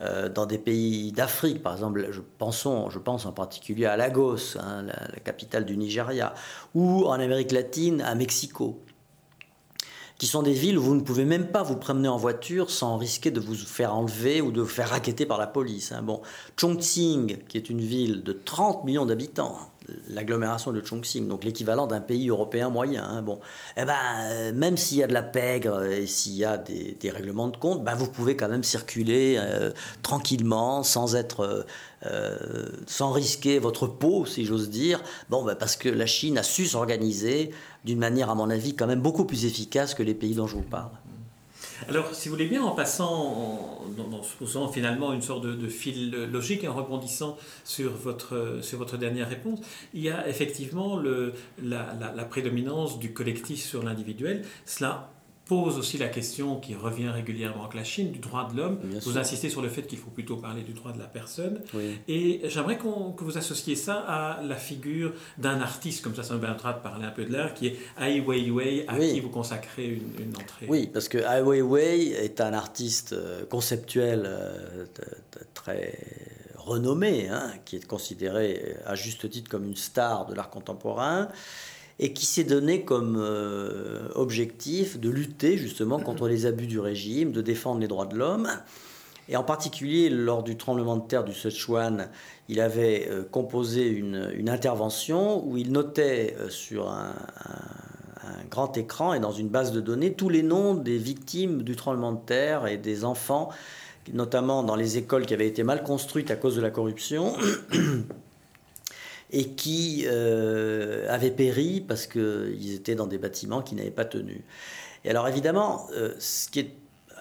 euh, 0.00 0.28
dans 0.28 0.46
des 0.46 0.58
pays 0.58 1.12
d'Afrique, 1.12 1.62
par 1.62 1.72
exemple, 1.72 2.08
je, 2.10 2.20
pense 2.20 2.66
en 2.66 3.32
particulier 3.32 3.86
à 3.86 3.96
Lagos, 3.96 4.58
hein, 4.58 4.82
la, 4.82 5.20
capitale 5.20 5.64
du 5.64 5.76
Nigeria, 5.76 6.34
ou 6.74 7.04
en 7.06 7.12
Amérique 7.12 7.52
latine, 7.52 8.00
à 8.00 8.14
Mexico, 8.14 8.80
qui 10.18 10.26
sont 10.26 10.42
des 10.42 10.52
villes 10.52 10.78
où 10.78 10.82
vous 10.82 10.94
ne 10.94 11.00
pouvez 11.00 11.24
même 11.24 11.48
pas 11.48 11.62
vous 11.62 11.76
promener 11.76 12.08
en 12.08 12.16
voiture 12.16 12.70
sans 12.70 12.96
risquer 12.96 13.30
de 13.30 13.40
vous 13.40 13.54
faire 13.54 13.94
enlever 13.94 14.40
ou 14.40 14.52
de 14.52 14.60
vous 14.60 14.68
faire 14.68 14.90
raqueter 14.90 15.26
par 15.26 15.38
la 15.38 15.46
police. 15.46 15.92
Hein. 15.92 16.02
Bon, 16.02 16.22
Chongqing, 16.56 17.38
qui 17.48 17.56
est 17.56 17.70
une 17.70 17.80
ville 17.80 18.22
de 18.22 18.32
30 18.32 18.84
millions 18.84 19.06
d'habitants, 19.06 19.58
l'agglomération 20.08 20.72
de 20.72 20.84
Chongqing, 20.84 21.28
donc 21.28 21.44
l'équivalent 21.44 21.86
d'un 21.86 22.00
pays 22.00 22.28
européen 22.28 22.70
moyen. 22.70 23.04
Hein, 23.04 23.22
bon, 23.22 23.40
eh 23.76 23.84
ben, 23.84 23.94
euh, 24.22 24.52
même 24.52 24.76
s'il 24.76 24.98
y 24.98 25.02
a 25.02 25.06
de 25.06 25.12
la 25.12 25.22
pègre 25.22 25.84
et 25.84 26.06
s'il 26.06 26.34
y 26.34 26.44
a 26.44 26.56
des, 26.58 27.10
règlements 27.10 27.48
de 27.48 27.56
compte, 27.56 27.84
ben, 27.84 27.94
vous 27.94 28.08
pouvez 28.08 28.36
quand 28.36 28.48
même 28.48 28.64
circuler 28.64 29.36
euh, 29.38 29.70
tranquillement, 30.02 30.82
sans 30.82 31.16
être, 31.16 31.66
euh, 32.06 32.68
sans 32.86 33.12
risquer 33.12 33.58
votre 33.58 33.86
peau, 33.86 34.26
si 34.26 34.44
j'ose 34.44 34.70
dire. 34.70 35.02
Bon, 35.28 35.44
ben, 35.44 35.54
parce 35.54 35.76
que 35.76 35.88
la 35.88 36.06
Chine 36.06 36.38
a 36.38 36.42
su 36.42 36.66
s'organiser 36.66 37.50
d'une 37.84 37.98
manière, 37.98 38.30
à 38.30 38.34
mon 38.34 38.50
avis, 38.50 38.74
quand 38.74 38.86
même 38.86 39.02
beaucoup 39.02 39.24
plus 39.24 39.44
efficace 39.44 39.94
que 39.94 40.02
les 40.02 40.14
pays 40.14 40.34
dont 40.34 40.46
je 40.46 40.54
vous 40.56 40.62
parle. 40.62 40.90
Alors, 41.88 42.14
si 42.14 42.28
vous 42.28 42.34
voulez 42.34 42.48
bien, 42.48 42.62
en 42.62 42.72
passant, 42.72 43.82
en, 43.98 44.22
se 44.22 44.36
posant 44.36 44.68
finalement 44.68 45.12
une 45.12 45.22
sorte 45.22 45.44
de, 45.44 45.68
fil 45.68 46.10
logique, 46.10 46.64
en 46.64 46.74
rebondissant 46.74 47.36
sur 47.64 47.92
votre, 47.92 48.58
sur 48.62 48.78
votre 48.78 48.96
dernière 48.96 49.28
réponse, 49.28 49.60
il 49.92 50.02
y 50.02 50.10
a 50.10 50.28
effectivement 50.28 50.96
le, 50.96 51.34
la, 51.62 51.94
la 52.14 52.24
prédominance 52.24 52.98
du 52.98 53.12
collectif 53.12 53.62
sur 53.62 53.82
l'individuel. 53.82 54.44
Cela 54.66 55.13
pose 55.46 55.76
aussi 55.78 55.98
la 55.98 56.08
question 56.08 56.58
qui 56.58 56.74
revient 56.74 57.08
régulièrement 57.08 57.62
avec 57.64 57.74
la 57.74 57.84
Chine 57.84 58.12
du 58.12 58.18
droit 58.18 58.48
de 58.50 58.56
l'homme. 58.56 58.78
Vous 59.02 59.18
insistez 59.18 59.50
sur 59.50 59.60
le 59.60 59.68
fait 59.68 59.82
qu'il 59.82 59.98
faut 59.98 60.10
plutôt 60.10 60.36
parler 60.36 60.62
du 60.62 60.72
droit 60.72 60.92
de 60.92 60.98
la 60.98 61.06
personne. 61.06 61.60
Et 62.08 62.40
j'aimerais 62.44 62.78
que 62.78 63.24
vous 63.24 63.38
associez 63.38 63.76
ça 63.76 63.96
à 63.96 64.42
la 64.42 64.56
figure 64.56 65.12
d'un 65.38 65.60
artiste, 65.60 66.02
comme 66.02 66.14
ça 66.14 66.22
ça 66.22 66.34
me 66.34 66.40
permettra 66.40 66.72
de 66.72 66.80
parler 66.80 67.04
un 67.04 67.10
peu 67.10 67.24
de 67.24 67.32
l'art, 67.32 67.54
qui 67.54 67.68
est 67.68 67.76
Ai 68.00 68.20
Weiwei, 68.20 68.84
à 68.88 68.98
qui 68.98 69.20
vous 69.20 69.30
consacrez 69.30 69.86
une, 69.86 70.34
entrée. 70.36 70.66
Oui, 70.68 70.88
parce 70.92 71.08
que 71.08 71.18
Ai 71.18 71.42
Weiwei 71.42 72.12
est 72.12 72.40
un 72.40 72.52
artiste 72.52 73.12
euh, 73.12 73.44
conceptuel 73.46 74.22
euh, 74.26 74.86
très 75.52 75.98
renommé, 76.56 77.28
hein, 77.28 77.52
qui 77.64 77.76
est 77.76 77.86
considéré 77.86 78.62
euh, 78.64 78.90
à 78.90 78.94
juste 78.94 79.28
titre 79.28 79.50
comme 79.50 79.64
une 79.64 79.76
star 79.76 80.26
de 80.26 80.34
l'art 80.34 80.50
contemporain 80.50 81.28
et 81.98 82.12
qui 82.12 82.26
s'est 82.26 82.44
donné 82.44 82.82
comme 82.82 83.16
euh, 83.18 84.08
objectif 84.14 84.98
de 84.98 85.10
lutter 85.10 85.56
justement 85.56 86.00
contre 86.00 86.28
les 86.28 86.46
abus 86.46 86.66
du 86.66 86.80
régime, 86.80 87.32
de 87.32 87.40
défendre 87.40 87.80
les 87.80 87.88
droits 87.88 88.06
de 88.06 88.16
l'homme. 88.16 88.48
Et 89.28 89.36
en 89.36 89.44
particulier, 89.44 90.10
lors 90.10 90.42
du 90.42 90.56
tremblement 90.56 90.96
de 90.96 91.06
terre 91.06 91.24
du 91.24 91.32
Sichuan, 91.32 92.08
il 92.48 92.60
avait 92.60 93.08
euh, 93.08 93.22
composé 93.22 93.86
une, 93.86 94.30
une, 94.34 94.50
intervention 94.50 95.46
où 95.46 95.56
il 95.56 95.72
notait 95.72 96.36
euh, 96.38 96.50
sur 96.50 96.90
un, 96.90 97.14
un, 98.22 98.44
grand 98.50 98.76
écran 98.76 99.14
et 99.14 99.20
dans 99.20 99.32
une 99.32 99.48
base 99.48 99.72
de 99.72 99.80
données 99.80 100.12
tous 100.12 100.28
les 100.28 100.42
noms 100.42 100.74
des 100.74 100.98
victimes 100.98 101.62
du 101.62 101.74
tremblement 101.74 102.12
de 102.12 102.20
terre 102.24 102.66
et 102.66 102.76
des 102.76 103.04
enfants, 103.04 103.48
notamment 104.12 104.62
dans 104.62 104.76
les 104.76 104.98
écoles 104.98 105.24
qui 105.24 105.32
avaient 105.32 105.48
été 105.48 105.62
mal 105.62 105.82
construites 105.82 106.30
à 106.30 106.36
cause 106.36 106.56
de 106.56 106.60
la 106.60 106.70
corruption. 106.70 107.34
et 109.34 109.48
qui 109.48 110.04
euh, 110.06 111.06
avaient 111.08 111.32
péri 111.32 111.84
parce 111.86 112.06
qu'ils 112.06 112.74
étaient 112.74 112.94
dans 112.94 113.08
des 113.08 113.18
bâtiments 113.18 113.62
qui 113.62 113.74
n'avaient 113.74 113.90
pas 113.90 114.04
tenu. 114.04 114.44
Et 115.04 115.10
alors 115.10 115.26
évidemment, 115.26 115.88
euh, 115.96 116.14
ce 116.18 116.48
qui 116.48 116.60
est 116.60 116.70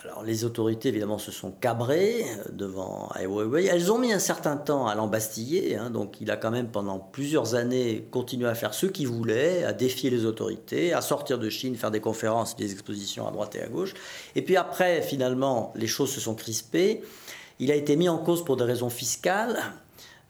alors 0.04 0.22
les 0.22 0.44
autorités 0.44 0.90
évidemment 0.90 1.18
se 1.18 1.32
sont 1.32 1.52
cabrées 1.52 2.24
euh, 2.24 2.52
devant 2.52 3.10
Ai 3.20 3.26
Weiwei. 3.26 3.66
Elles 3.66 3.92
ont 3.92 3.98
mis 3.98 4.14
un 4.14 4.20
certain 4.20 4.58
temps 4.58 4.86
à 4.86 4.96
l'embastiller, 4.96 5.76
hein, 5.76 5.90
donc 5.90 6.22
il 6.22 6.30
a 6.30 6.38
quand 6.38 6.52
même 6.52 6.68
pendant 6.68 7.00
plusieurs 7.00 7.56
années 7.56 8.06
continué 8.12 8.48
à 8.48 8.54
faire 8.54 8.76
ce 8.76 8.86
qu'il 8.86 9.08
voulait, 9.08 9.64
à 9.64 9.74
défier 9.74 10.12
les 10.12 10.26
autorités, 10.26 10.94
à 10.94 11.02
sortir 11.02 11.40
de 11.40 11.50
Chine, 11.50 11.76
faire 11.76 11.90
des 11.90 12.02
conférences, 12.02 12.56
des 12.56 12.74
expositions 12.74 13.28
à 13.28 13.32
droite 13.32 13.56
et 13.56 13.62
à 13.62 13.68
gauche. 13.68 13.94
Et 14.36 14.44
puis 14.44 14.58
après, 14.58 15.02
finalement, 15.02 15.72
les 15.76 15.88
choses 15.88 16.12
se 16.12 16.20
sont 16.20 16.36
crispées. 16.36 17.02
Il 17.60 17.72
a 17.72 17.76
été 17.76 17.96
mis 17.96 18.10
en 18.10 18.18
cause 18.18 18.44
pour 18.44 18.58
des 18.58 18.66
raisons 18.66 18.90
fiscales. 18.90 19.58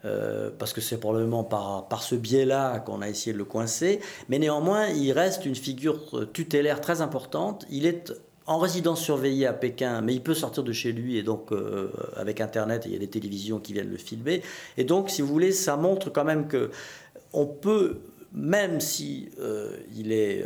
Euh, 0.04 0.50
parce 0.58 0.74
que 0.74 0.82
c'est 0.82 0.98
probablement 0.98 1.44
par, 1.44 1.88
par 1.88 2.02
ce 2.02 2.14
biais-là 2.14 2.78
qu'on 2.80 3.00
a 3.00 3.08
essayé 3.08 3.32
de 3.32 3.38
le 3.38 3.44
coincer. 3.44 4.00
Mais 4.28 4.38
néanmoins, 4.38 4.88
il 4.88 5.12
reste 5.12 5.46
une 5.46 5.54
figure 5.54 6.28
tutélaire 6.32 6.80
très 6.82 7.00
importante. 7.00 7.64
Il 7.70 7.86
est 7.86 8.12
en 8.46 8.58
résidence 8.58 9.00
surveillée 9.00 9.46
à 9.46 9.54
Pékin, 9.54 10.02
mais 10.02 10.12
il 10.14 10.22
peut 10.22 10.34
sortir 10.34 10.62
de 10.62 10.72
chez 10.72 10.92
lui 10.92 11.16
et 11.16 11.22
donc 11.22 11.50
euh, 11.52 11.90
avec 12.16 12.42
Internet, 12.42 12.82
il 12.84 12.92
y 12.92 12.96
a 12.96 12.98
des 12.98 13.08
télévisions 13.08 13.58
qui 13.58 13.72
viennent 13.72 13.90
le 13.90 13.96
filmer. 13.96 14.42
Et 14.76 14.84
donc, 14.84 15.08
si 15.08 15.22
vous 15.22 15.28
voulez, 15.28 15.52
ça 15.52 15.78
montre 15.78 16.10
quand 16.10 16.24
même 16.24 16.48
que 16.48 16.70
on 17.32 17.46
peut, 17.46 18.00
même 18.34 18.80
si 18.80 19.30
euh, 19.40 19.74
il 19.96 20.12
est 20.12 20.44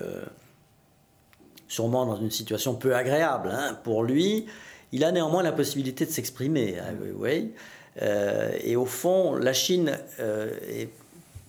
sûrement 1.67 2.07
dans 2.07 2.17
une 2.17 2.31
situation 2.31 2.75
peu 2.75 2.95
agréable 2.95 3.51
hein, 3.53 3.77
pour 3.83 4.05
lui, 4.05 4.47
il 4.93 5.05
a 5.05 5.13
néanmoins 5.13 5.43
la 5.43 5.53
possibilité 5.53 6.07
de 6.07 6.11
s'exprimer. 6.11 6.77
Oui. 7.17 7.29
Euh, 7.29 7.49
et 8.01 8.77
au 8.77 8.87
fond, 8.87 9.35
la 9.35 9.53
Chine, 9.53 9.99
euh, 10.21 10.53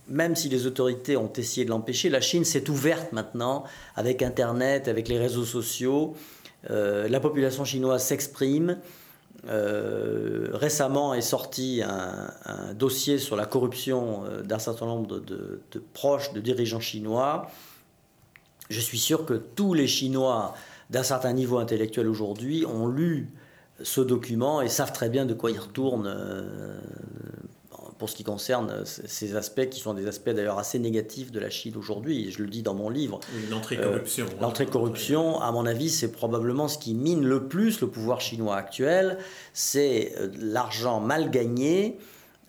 même 0.08 0.36
si 0.36 0.50
les 0.50 0.66
autorités 0.66 1.18
ont 1.18 1.32
essayé 1.34 1.66
de 1.66 1.70
l'empêcher, 1.70 2.10
la 2.10 2.22
Chine 2.22 2.44
s'est 2.44 2.70
ouverte 2.70 3.12
maintenant 3.12 3.64
avec 3.96 4.22
Internet, 4.22 4.88
avec 4.88 5.08
les 5.08 5.20
réseaux 5.20 5.46
sociaux. 5.46 6.16
Euh, 6.70 7.08
la 7.08 7.20
population 7.20 7.66
chinoise 7.66 8.04
s'exprime. 8.04 8.78
récemment 9.46 11.14
est 11.14 11.22
sorti 11.22 11.82
un, 11.84 12.74
dossier 12.74 13.20
sur 13.20 13.36
la 13.36 13.46
corruption 13.46 14.24
d'un 14.44 14.60
certain 14.60 14.86
nombre 14.86 15.20
de, 15.20 15.62
proches 15.94 16.34
de 16.34 16.42
dirigeants 16.42 16.82
chinois. 16.82 17.50
Je 18.70 18.82
suis 18.82 19.00
sûr 19.00 19.26
que 19.26 19.34
tous 19.34 19.74
les 19.74 19.88
Chinois 19.88 20.54
d'un 20.90 21.04
certain 21.04 21.34
niveau 21.34 21.58
intellectuel 21.58 22.08
aujourd'hui 22.08 22.66
ont 22.66 22.88
lu 22.88 23.30
ce 23.82 24.02
document 24.02 24.62
et 24.62 24.70
savent 24.70 24.94
très 24.94 25.10
bien 25.10 25.26
de 25.26 25.34
quoi 25.34 25.52
il 25.52 25.60
retourne 25.60 26.08
pour 28.00 28.10
ce 28.10 28.16
qui 28.16 28.24
concerne 28.24 28.84
ces 28.86 29.36
aspects 29.36 29.70
qui 29.70 29.80
sont 29.80 29.94
des 29.94 30.08
aspects 30.08 30.30
d'ailleurs 30.30 30.58
assez 30.58 30.80
négatifs 30.80 31.32
de 31.32 31.40
la 31.40 31.50
Chine 31.50 31.76
aujourd'hui. 31.76 32.32
Je 32.32 32.42
le 32.42 32.50
dis 32.50 32.64
dans 32.64 32.74
mon 32.74 32.90
livre. 32.90 33.20
L'entrée-corruption. 33.52 34.26
Euh, 34.26 34.42
L'entrée-corruption, 34.42 35.42
à 35.42 35.52
mon 35.52 35.66
avis, 35.66 35.90
c'est 35.90 36.12
probablement 36.12 36.70
ce 36.70 36.78
qui 36.78 36.96
mine 36.96 37.26
le 37.26 37.48
plus 37.48 37.82
le 37.82 37.88
pouvoir 37.88 38.22
chinois 38.22 38.56
actuel. 38.56 39.18
C'est 39.54 40.14
euh, 40.18 40.30
l'argent 40.40 41.02
mal 41.02 41.30
gagné 41.30 42.00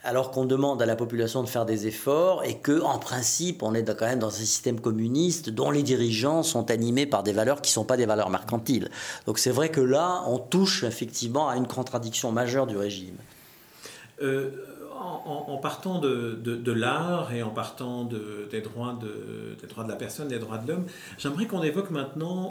alors 0.02 0.30
qu'on 0.30 0.46
demande 0.46 0.80
à 0.80 0.86
la 0.86 0.96
population 0.96 1.42
de 1.42 1.48
faire 1.48 1.66
des 1.66 1.86
efforts 1.86 2.42
et 2.44 2.56
que, 2.56 2.80
en 2.80 2.98
principe, 2.98 3.62
on 3.62 3.74
est 3.74 3.84
quand 3.84 4.06
même 4.06 4.18
dans 4.18 4.28
un 4.28 4.30
système 4.30 4.80
communiste 4.80 5.50
dont 5.50 5.70
les 5.70 5.82
dirigeants 5.82 6.42
sont 6.42 6.70
animés 6.70 7.06
par 7.06 7.22
des 7.22 7.32
valeurs 7.32 7.60
qui 7.60 7.70
ne 7.70 7.74
sont 7.74 7.84
pas 7.84 7.96
des 7.96 8.06
valeurs 8.06 8.30
mercantiles. 8.30 8.90
Donc 9.26 9.38
c'est 9.38 9.50
vrai 9.50 9.68
que 9.68 9.80
là, 9.80 10.24
on 10.26 10.38
touche 10.38 10.84
effectivement 10.84 11.48
à 11.48 11.56
une 11.56 11.66
contradiction 11.66 12.32
majeure 12.32 12.66
du 12.66 12.76
régime. 12.76 13.16
Euh, 14.22 14.50
en, 15.00 15.56
partant 15.56 15.98
de, 15.98 16.72
l'art 16.72 17.32
et 17.32 17.42
en 17.42 17.50
partant 17.50 18.04
des, 18.04 18.60
droits 18.60 18.98
de, 19.00 19.88
la 19.88 19.96
personne, 19.96 20.28
des 20.28 20.38
droits 20.38 20.58
de 20.58 20.68
l'homme, 20.70 20.86
j'aimerais 21.18 21.46
qu'on 21.46 21.62
évoque 21.62 21.90
maintenant 21.90 22.50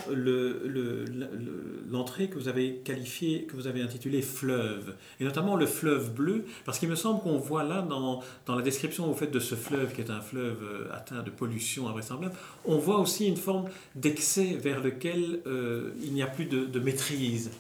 l'entrée 1.90 2.30
que 2.30 2.36
vous 2.36 2.48
avez 2.48 2.78
qualifiée, 2.78 3.44
que 3.44 3.56
vous 3.56 3.68
avez 3.68 3.82
intitulée 3.82 4.22
fleuve, 4.22 4.96
et 5.20 5.24
notamment 5.24 5.56
le 5.56 5.68
fleuve 5.68 6.12
bleu, 6.14 6.46
parce 6.66 6.80
qu'il 6.80 6.90
me 6.90 6.96
semble 6.96 7.22
qu'on 7.22 7.38
voit 7.38 7.64
là, 7.64 7.82
dans, 7.82 8.22
la 8.48 8.62
description 8.62 9.06
vous 9.06 9.14
faites 9.14 9.32
de 9.32 9.40
ce 9.40 9.56
fleuve, 9.56 9.94
qui 9.94 10.02
est 10.02 10.10
un 10.10 10.22
fleuve 10.22 10.58
euh, 10.64 10.94
atteint 10.94 11.22
de 11.22 11.30
pollution 11.30 11.88
invraisemblable, 11.88 12.36
on 12.66 12.78
voit 12.78 13.00
aussi 13.00 13.28
une 13.28 13.38
forme 13.38 13.66
d'excès 13.96 14.58
vers 14.60 14.82
lequel 14.82 15.42
euh, 15.46 15.92
il 16.02 16.14
n'y 16.14 16.24
a 16.24 16.28
plus 16.28 16.46
de 16.46 16.80
maîtrise. 16.80 17.52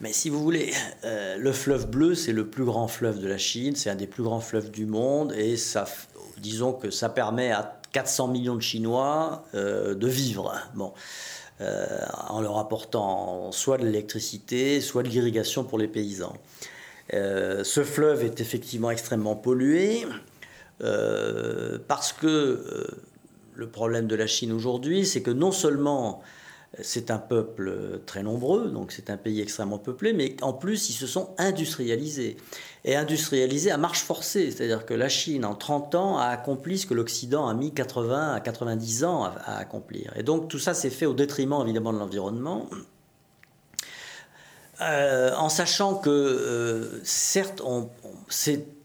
Mais 0.00 0.12
si 0.12 0.28
vous 0.28 0.42
voulez, 0.42 0.74
euh, 1.04 1.38
le 1.38 1.52
fleuve 1.52 1.88
bleu, 1.88 2.14
c'est 2.14 2.32
le 2.32 2.46
plus 2.46 2.64
grand 2.64 2.86
fleuve 2.86 3.18
de 3.18 3.26
la 3.26 3.38
Chine, 3.38 3.74
c'est 3.76 3.88
un 3.88 3.94
des 3.94 4.06
plus 4.06 4.22
grands 4.22 4.40
fleuves 4.40 4.70
du 4.70 4.84
monde, 4.84 5.32
et 5.32 5.56
ça, 5.56 5.86
disons 6.38 6.74
que 6.74 6.90
ça 6.90 7.08
permet 7.08 7.50
à 7.50 7.80
400 7.92 8.28
millions 8.28 8.56
de 8.56 8.60
Chinois 8.60 9.44
euh, 9.54 9.94
de 9.94 10.06
vivre. 10.06 10.54
Euh, 11.62 11.86
en 12.28 12.42
leur 12.42 12.58
apportant 12.58 13.50
soit 13.50 13.78
de 13.78 13.84
l'électricité, 13.86 14.82
soit 14.82 15.02
de 15.02 15.08
l'irrigation 15.08 15.64
pour 15.64 15.78
les 15.78 15.88
paysans. 15.88 16.36
ce 17.10 17.82
fleuve 17.82 18.24
est 18.24 18.42
effectivement 18.42 18.90
extrêmement 18.90 19.36
pollué 19.36 20.06
parce 21.88 22.12
que 22.12 22.86
le 23.54 23.68
problème 23.70 24.06
de 24.06 24.14
la 24.14 24.26
Chine 24.26 24.52
aujourd'hui, 24.52 25.06
c'est 25.06 25.22
que 25.22 25.30
non 25.30 25.50
seulement 25.50 26.22
c'est 26.82 27.10
un 27.10 27.18
peuple 27.18 28.00
très 28.06 28.22
nombreux, 28.22 28.70
donc 28.70 28.92
c'est 28.92 29.10
un 29.10 29.16
pays 29.16 29.40
extrêmement 29.40 29.78
peuplé, 29.78 30.12
mais 30.12 30.36
en 30.42 30.52
plus 30.52 30.90
ils 30.90 30.94
se 30.94 31.06
sont 31.06 31.30
industrialisés. 31.38 32.36
Et 32.84 32.94
industrialisés 32.94 33.70
à 33.70 33.78
marche 33.78 34.02
forcée, 34.02 34.50
c'est-à-dire 34.50 34.86
que 34.86 34.94
la 34.94 35.08
Chine 35.08 35.44
en 35.44 35.54
30 35.54 35.94
ans 35.94 36.18
a 36.18 36.26
accompli 36.26 36.78
ce 36.78 36.86
que 36.86 36.94
l'Occident 36.94 37.48
a 37.48 37.54
mis 37.54 37.72
80 37.72 38.34
à 38.34 38.40
90 38.40 39.04
ans 39.04 39.24
à, 39.24 39.56
accomplir. 39.56 40.12
Et 40.16 40.22
donc 40.22 40.48
tout 40.48 40.58
ça 40.58 40.74
s'est 40.74 40.90
fait 40.90 41.06
au 41.06 41.14
détriment 41.14 41.62
évidemment 41.62 41.92
de 41.92 41.98
l'environnement. 41.98 42.68
Euh, 44.82 45.34
en 45.36 45.48
sachant 45.48 45.94
que, 45.94 46.10
euh, 46.10 47.00
certes, 47.02 47.62
c'est 48.28 48.75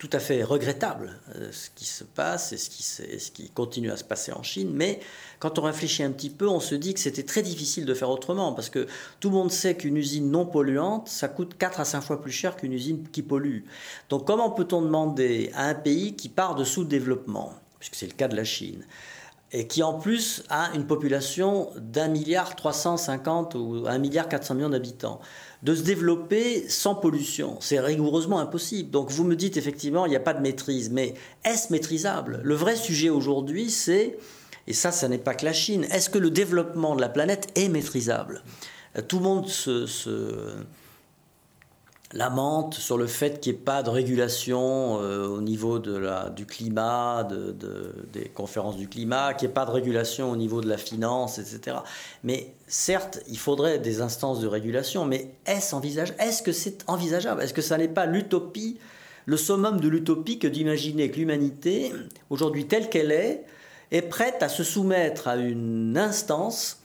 tout 0.00 0.08
à 0.14 0.18
fait 0.18 0.42
regrettable 0.42 1.20
euh, 1.36 1.50
ce 1.52 1.68
qui 1.76 1.84
se 1.84 2.04
passe 2.04 2.52
et 2.52 2.56
ce 2.56 3.30
qui, 3.30 3.50
continue 3.50 3.90
à 3.90 3.98
se 3.98 4.04
passer 4.04 4.32
en 4.32 4.42
Chine, 4.42 4.70
mais 4.72 4.98
quand 5.38 5.58
on 5.58 5.62
réfléchit 5.62 6.02
un 6.02 6.10
petit 6.10 6.30
peu, 6.30 6.48
on 6.48 6.58
se 6.58 6.74
dit 6.74 6.94
que 6.94 7.00
c'était 7.00 7.22
très 7.22 7.42
difficile 7.42 7.84
de 7.84 7.92
faire 7.92 8.08
autrement, 8.08 8.54
parce 8.54 8.70
que 8.70 8.86
tout 9.20 9.28
le 9.28 9.34
monde 9.34 9.50
sait 9.50 9.76
qu'une 9.76 9.98
usine 9.98 10.30
non 10.30 10.46
polluante, 10.46 11.06
ça 11.08 11.28
coûte 11.28 11.54
4 11.58 11.80
à 11.80 11.84
5 11.84 12.00
fois 12.00 12.22
plus 12.22 12.32
cher 12.32 12.56
qu'une 12.56 12.72
usine 12.72 13.06
qui 13.12 13.20
pollue. 13.20 13.60
Donc 14.08 14.26
comment 14.26 14.50
peut-on 14.50 14.80
demander 14.80 15.52
à 15.54 15.66
un 15.66 15.74
pays 15.74 16.16
qui 16.16 16.30
part 16.30 16.54
de 16.54 16.64
sous-développement, 16.64 17.52
puisque 17.78 17.96
c'est 17.96 18.06
le 18.06 18.14
cas 18.14 18.28
de 18.28 18.36
la 18.36 18.44
Chine, 18.44 18.86
et 19.52 19.66
qui 19.66 19.82
en 19.82 19.94
plus 19.98 20.44
a 20.48 20.70
une 20.74 20.86
population 20.86 21.68
d'un 21.76 22.08
milliard 22.08 22.56
350 22.56 23.54
ou 23.54 23.84
un 23.86 23.98
milliard 23.98 24.28
400 24.28 24.54
millions 24.54 24.70
d'habitants, 24.70 25.20
de 25.62 25.74
se 25.74 25.82
développer 25.82 26.68
sans 26.68 26.94
pollution. 26.94 27.58
C'est 27.60 27.80
rigoureusement 27.80 28.38
impossible. 28.38 28.90
Donc 28.90 29.10
vous 29.10 29.24
me 29.24 29.36
dites 29.36 29.56
effectivement, 29.56 30.06
il 30.06 30.10
n'y 30.10 30.16
a 30.16 30.20
pas 30.20 30.34
de 30.34 30.40
maîtrise, 30.40 30.90
mais 30.90 31.14
est-ce 31.44 31.72
maîtrisable? 31.72 32.40
Le 32.42 32.54
vrai 32.54 32.76
sujet 32.76 33.10
aujourd'hui, 33.10 33.70
c'est 33.70 34.18
et 34.66 34.72
ça, 34.72 34.92
ça 34.92 35.08
n'est 35.08 35.18
pas 35.18 35.34
que 35.34 35.44
la 35.44 35.52
Chine. 35.52 35.84
Est-ce 35.90 36.08
que 36.10 36.18
le 36.18 36.30
développement 36.30 36.94
de 36.94 37.00
la 37.00 37.08
planète 37.08 37.48
est 37.56 37.68
maîtrisable? 37.68 38.42
Tout 39.08 39.18
le 39.18 39.24
monde 39.24 39.48
se, 39.48 39.86
lamente 42.12 42.74
sur 42.74 42.98
le 42.98 43.06
fait 43.06 43.40
qu'il 43.40 43.52
n'y 43.52 43.58
ait 43.58 43.62
pas 43.62 43.82
de 43.82 43.90
régulation 43.90 45.00
euh, 45.00 45.28
au 45.28 45.40
niveau 45.40 45.78
de 45.78 45.96
la, 45.96 46.28
du 46.30 46.44
climat, 46.44 47.22
de, 47.24 47.54
des 48.12 48.28
conférences 48.28 48.76
du 48.76 48.88
climat, 48.88 49.34
qu'il 49.34 49.46
n'y 49.46 49.52
ait 49.52 49.54
pas 49.54 49.64
de 49.64 49.70
régulation 49.70 50.30
au 50.30 50.36
niveau 50.36 50.60
de 50.60 50.68
la 50.68 50.76
finance, 50.76 51.38
etc. 51.38 51.78
Mais 52.24 52.52
certes, 52.66 53.20
il 53.28 53.38
faudrait 53.38 53.78
des 53.78 54.00
instances 54.00 54.40
de 54.40 54.48
régulation, 54.48 55.04
mais 55.04 55.30
est-ce 55.46 55.74
envisage, 55.74 56.14
est-ce 56.18 56.42
que 56.42 56.52
c'est 56.52 56.84
envisageable? 56.88 57.42
Est-ce 57.42 57.54
que 57.54 57.62
ça 57.62 57.78
n'est 57.78 57.88
pas 57.88 58.06
l'utopie, 58.06 58.78
le 59.26 59.36
summum 59.36 59.80
de 59.80 59.88
l'utopie 59.88 60.40
que 60.40 60.48
d'imaginer 60.48 61.10
que 61.10 61.16
l'humanité, 61.16 61.92
aujourd'hui 62.28 62.66
telle 62.66 62.88
qu'elle 62.88 63.12
est, 63.12 63.44
est 63.92 64.02
prête 64.02 64.42
à 64.42 64.48
se 64.48 64.64
soumettre 64.64 65.28
à 65.28 65.36
une 65.36 65.96
instance 65.96 66.79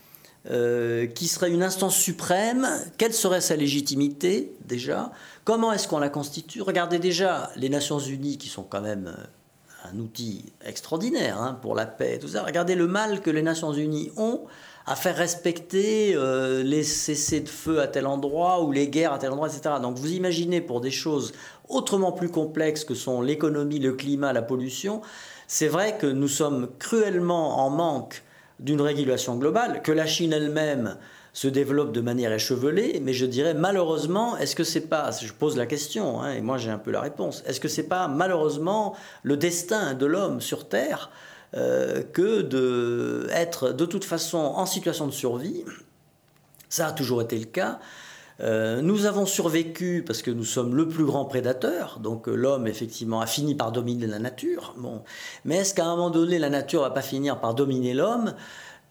euh, 0.50 1.08
qui 1.08 1.28
serait 1.28 1.50
une 1.50 1.64
instance 1.64 1.96
suprême. 1.96 2.68
Quelle 2.98 3.14
serait 3.14 3.42
sa 3.42 3.56
légitimité 3.56 4.54
déjà? 4.66 5.12
Comment 5.44 5.74
est-ce 5.74 5.88
qu'on 5.88 6.00
la 6.00 6.10
constitue? 6.10 6.62
Regardez 6.62 7.00
déjà 7.00 7.50
les 7.56 7.70
Nations 7.70 8.00
Unies 8.00 8.38
qui 8.38 8.48
sont 8.48 8.64
quand 8.64 8.82
même 8.82 9.08
euh, 9.08 9.92
un 9.92 10.00
outil 10.00 10.46
extraordinaire 10.64 11.42
hein, 11.42 11.58
pour 11.62 11.74
la 11.74 11.86
paix 11.86 12.16
et 12.16 12.20
tout 12.20 12.28
ça. 12.28 12.44
Regardez 12.44 12.76
le 12.76 12.88
mal 12.88 13.22
que 13.22 13.30
les 13.30 13.42
Nations 13.42 13.74
Unies 13.74 14.12
ont 14.18 14.42
à 14.88 14.96
faire 14.96 15.16
respecter 15.16 16.14
euh, 16.16 16.62
les 16.62 16.84
cessez 16.84 17.42
de 17.42 17.50
feu 17.50 17.82
à 17.82 17.88
tel 17.88 18.06
endroit 18.06 18.62
ou 18.62 18.72
les 18.72 18.88
guerres 18.88 19.14
à 19.14 19.18
tel 19.18 19.32
endroit, 19.32 19.48
etc. 19.48 19.76
Donc 19.82 19.98
vous 19.98 20.12
imaginez 20.12 20.62
pour 20.62 20.80
des 20.80 20.92
choses 20.92 21.34
autrement 21.70 22.12
plus 22.12 22.30
complexes 22.30 22.84
que 22.84 22.94
sont 22.94 23.22
l'économie, 23.22 23.80
le 23.80 23.94
climat, 23.94 24.32
la 24.32 24.44
pollution, 24.44 25.02
c'est 25.48 25.68
vrai 25.68 25.98
que 25.98 26.06
nous 26.06 26.28
sommes 26.28 26.70
cruellement 26.78 27.66
en 27.66 27.70
manque 27.72 28.24
d'une 28.60 28.82
régulation 28.82 29.36
globale, 29.36 29.82
que 29.82 29.92
la 29.92 30.06
Chine 30.06 30.34
elle-même 30.34 30.98
se 31.34 31.50
développe 31.50 31.92
de 31.92 32.00
manière 32.00 32.32
échevelée, 32.32 33.02
mais 33.04 33.14
je 33.14 33.26
dirais 33.26 33.54
malheureusement, 33.54 34.38
est-ce 34.38 34.56
que 34.56 34.64
c'est 34.64 34.88
pas, 34.88 35.12
je 35.12 35.34
pose 35.34 35.58
la 35.58 35.66
question, 35.66 36.22
hein, 36.22 36.34
et 36.34 36.42
moi 36.42 36.58
j'ai 36.58 36.70
un 36.70 36.78
peu 36.78 36.92
la 36.92 37.02
réponse, 37.02 37.44
est-ce 37.46 37.60
que 37.60 37.68
c'est 37.68 37.90
pas 37.90 38.08
malheureusement 38.08 38.96
le 39.24 39.36
destin 39.36 39.96
de 39.96 40.06
l'homme 40.06 40.40
sur 40.40 40.70
Terre 40.70 41.12
euh, 41.56 42.04
que 42.14 42.42
d'être 43.28 43.74
de 43.74 43.86
toute 43.86 44.06
façon 44.06 44.38
en 44.38 44.66
situation 44.66 45.08
de 45.08 45.12
survie? 45.12 45.66
Ça 46.70 46.88
a 46.88 46.92
toujours 46.94 47.22
été 47.22 47.38
le 47.38 47.46
cas. 47.46 47.80
Euh, 48.42 48.82
nous 48.82 49.06
avons 49.06 49.26
survécu 49.26 50.04
parce 50.06 50.22
que 50.22 50.32
nous 50.32 50.44
sommes 50.44 50.76
le 50.76 50.88
plus 50.88 51.06
grand 51.06 51.26
prédateur, 51.26 52.00
donc 52.02 52.28
euh, 52.28 52.36
l'homme 52.36 52.68
effectivement 52.68 53.22
a 53.22 53.28
fini 53.28 53.56
par 53.56 53.72
dominer 53.72 54.08
la 54.08 54.20
nature. 54.20 54.74
Bon. 54.78 55.04
Mais 55.46 55.58
est-ce 55.58 55.74
qu'à 55.74 55.86
un 55.86 55.96
moment 55.96 56.10
donné 56.10 56.38
la 56.38 56.50
nature 56.50 56.82
va 56.82 56.90
pas 56.90 57.02
finir 57.02 57.40
par 57.40 57.54
dominer 57.54 57.94
l'homme? 57.94 58.34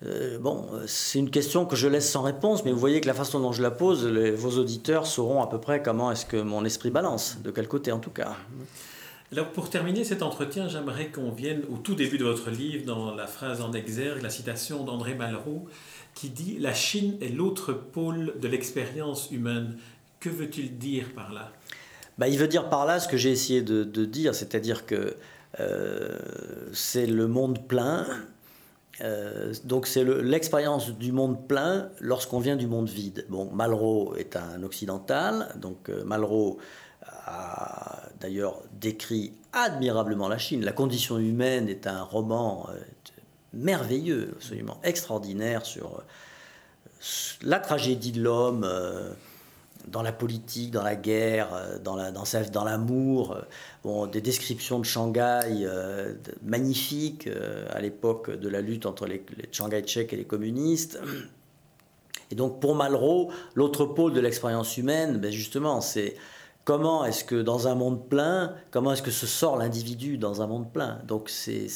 Euh, 0.07 0.39
bon, 0.39 0.67
c'est 0.87 1.19
une 1.19 1.31
question 1.31 1.67
que 1.67 1.77
je 1.77 1.89
laisse 1.89 2.11
sans 2.11 2.23
réponse, 2.23 2.65
mais 2.65 2.73
vous 2.73 2.79
voyez 2.79 3.01
que 3.01 3.07
la 3.07 3.15
façon 3.15 3.39
dont 3.39 3.53
je 3.53 3.63
la 3.63 3.71
pose, 3.71 4.07
vos 4.07 4.59
auditeurs 4.59 5.07
sauront 5.07 5.43
à 5.43 5.47
peu 5.47 5.61
près 5.61 5.83
comment 5.83 6.11
est-ce 6.11 6.27
que 6.27 6.39
mon 6.39 6.65
esprit 6.65 6.91
balance, 6.91 7.39
de 7.43 7.51
quel 7.51 7.69
côté 7.69 7.93
en 7.93 7.99
tout 7.99 8.11
cas. 8.11 8.37
Alors 9.33 9.49
pour 9.49 9.69
terminer 9.69 10.05
cet 10.05 10.23
entretien, 10.23 10.69
j'aimerais 10.69 11.09
qu'on 11.09 11.31
vienne 11.31 11.63
au 11.73 11.77
tout 11.77 11.95
début 11.95 12.19
de 12.19 12.25
votre 12.25 12.51
livre, 12.51 12.85
dans 12.87 13.15
la 13.15 13.27
phrase 13.27 13.63
en 13.63 13.73
exergue, 13.73 14.23
la 14.23 14.31
citation 14.31 14.85
d'André 14.85 15.15
Malraux, 15.15 15.67
qui 16.15 16.31
dit 16.31 16.59
La 16.59 16.75
Chine 16.75 17.17
est 17.21 17.29
l'autre 17.29 17.73
pôle 17.73 18.35
de 18.41 18.49
l'expérience 18.49 19.31
humaine. 19.31 19.77
Que 20.21 20.29
veut-il 20.29 20.79
dire 20.79 21.13
par 21.15 21.33
là? 21.33 21.53
Bah, 22.19 22.29
Il 22.29 22.39
veut 22.39 22.49
dire 22.49 22.69
par 22.69 22.87
là 22.87 23.01
ce 23.01 23.09
que 23.09 23.17
j'ai 23.17 23.31
essayé 23.31 23.63
de, 23.63 24.05
dire, 24.05 24.35
c'est-à-dire 24.35 24.87
que 24.87 25.17
euh, 25.61 26.19
c'est 26.73 27.07
le 27.07 27.27
monde 27.27 27.67
plein. 27.67 28.07
Euh, 29.01 29.53
donc 29.65 29.89
c'est 29.89 30.05
l'expérience 30.05 30.91
du 30.91 31.11
monde 31.11 31.49
plein 31.49 31.91
lorsqu'on 32.01 32.39
vient 32.39 32.57
du 32.57 32.69
monde 32.69 32.89
vide. 32.89 33.27
Bon, 33.29 33.51
Malraux 33.53 34.15
est 34.15 34.37
un 34.37 34.63
occidental, 34.63 35.53
donc 35.57 35.89
euh, 35.89 36.05
Malraux 36.05 36.59
a 37.27 38.03
d'ailleurs 38.21 38.63
décrit 38.81 39.33
admirablement 39.53 40.29
la 40.29 40.39
Chine. 40.39 40.65
La 40.65 40.73
condition 40.73 41.19
humaine 41.19 41.69
est 41.69 41.87
un 41.87 42.03
roman 42.03 42.69
merveilleux, 43.57 44.31
absolument 44.37 44.79
extraordinaire 44.83 45.65
sur 45.65 45.97
euh, 45.99 46.03
la 47.43 47.59
tragédie 47.59 48.13
de 48.13 48.23
l'homme, 48.23 48.65
euh, 48.65 49.11
dans 49.89 50.03
la 50.03 50.13
politique, 50.13 50.71
dans 50.71 50.83
la 50.83 50.97
guerre, 50.97 51.49
dans, 51.85 51.95
la, 51.95 52.11
dans, 52.11 52.65
l'amour. 52.65 53.37
Bon, 53.83 54.07
des 54.07 54.23
descriptions 54.23 54.79
de 54.79 54.85
Shanghai 54.87 55.67
magnifiques 56.43 57.29
à 57.69 57.83
l'époque 57.83 58.31
de 58.31 58.49
la 58.49 58.63
lutte 58.63 58.87
entre 58.87 59.05
les, 59.05 59.23
les 59.37 59.47
Shanghai 59.53 59.83
tchèques 59.83 60.15
et 60.15 60.17
les 60.17 60.25
communistes. 60.25 60.99
Et 62.31 62.35
donc 62.35 62.61
pour 62.61 62.75
Malraux, 62.75 63.31
l'autre 63.55 63.85
pôle 63.85 64.13
de 64.15 64.21
l'expérience 64.21 64.77
humaine, 64.77 65.19
ben 65.19 65.31
justement, 65.31 65.81
c'est 65.81 66.17
comment 66.65 67.05
est-ce 67.05 67.25
que 67.25 67.43
dans 67.43 67.69
un 67.69 67.75
monde 67.75 68.09
plein, 68.09 68.55
comment 68.71 68.93
est-ce 68.93 69.03
que 69.03 69.11
se 69.11 69.27
sort 69.27 69.57
l'individu 69.57 70.19
dans 70.19 70.43
un 70.43 70.47
monde 70.47 70.73
plein? 70.73 70.99
Donc 71.07 71.29
c'est, 71.29 71.69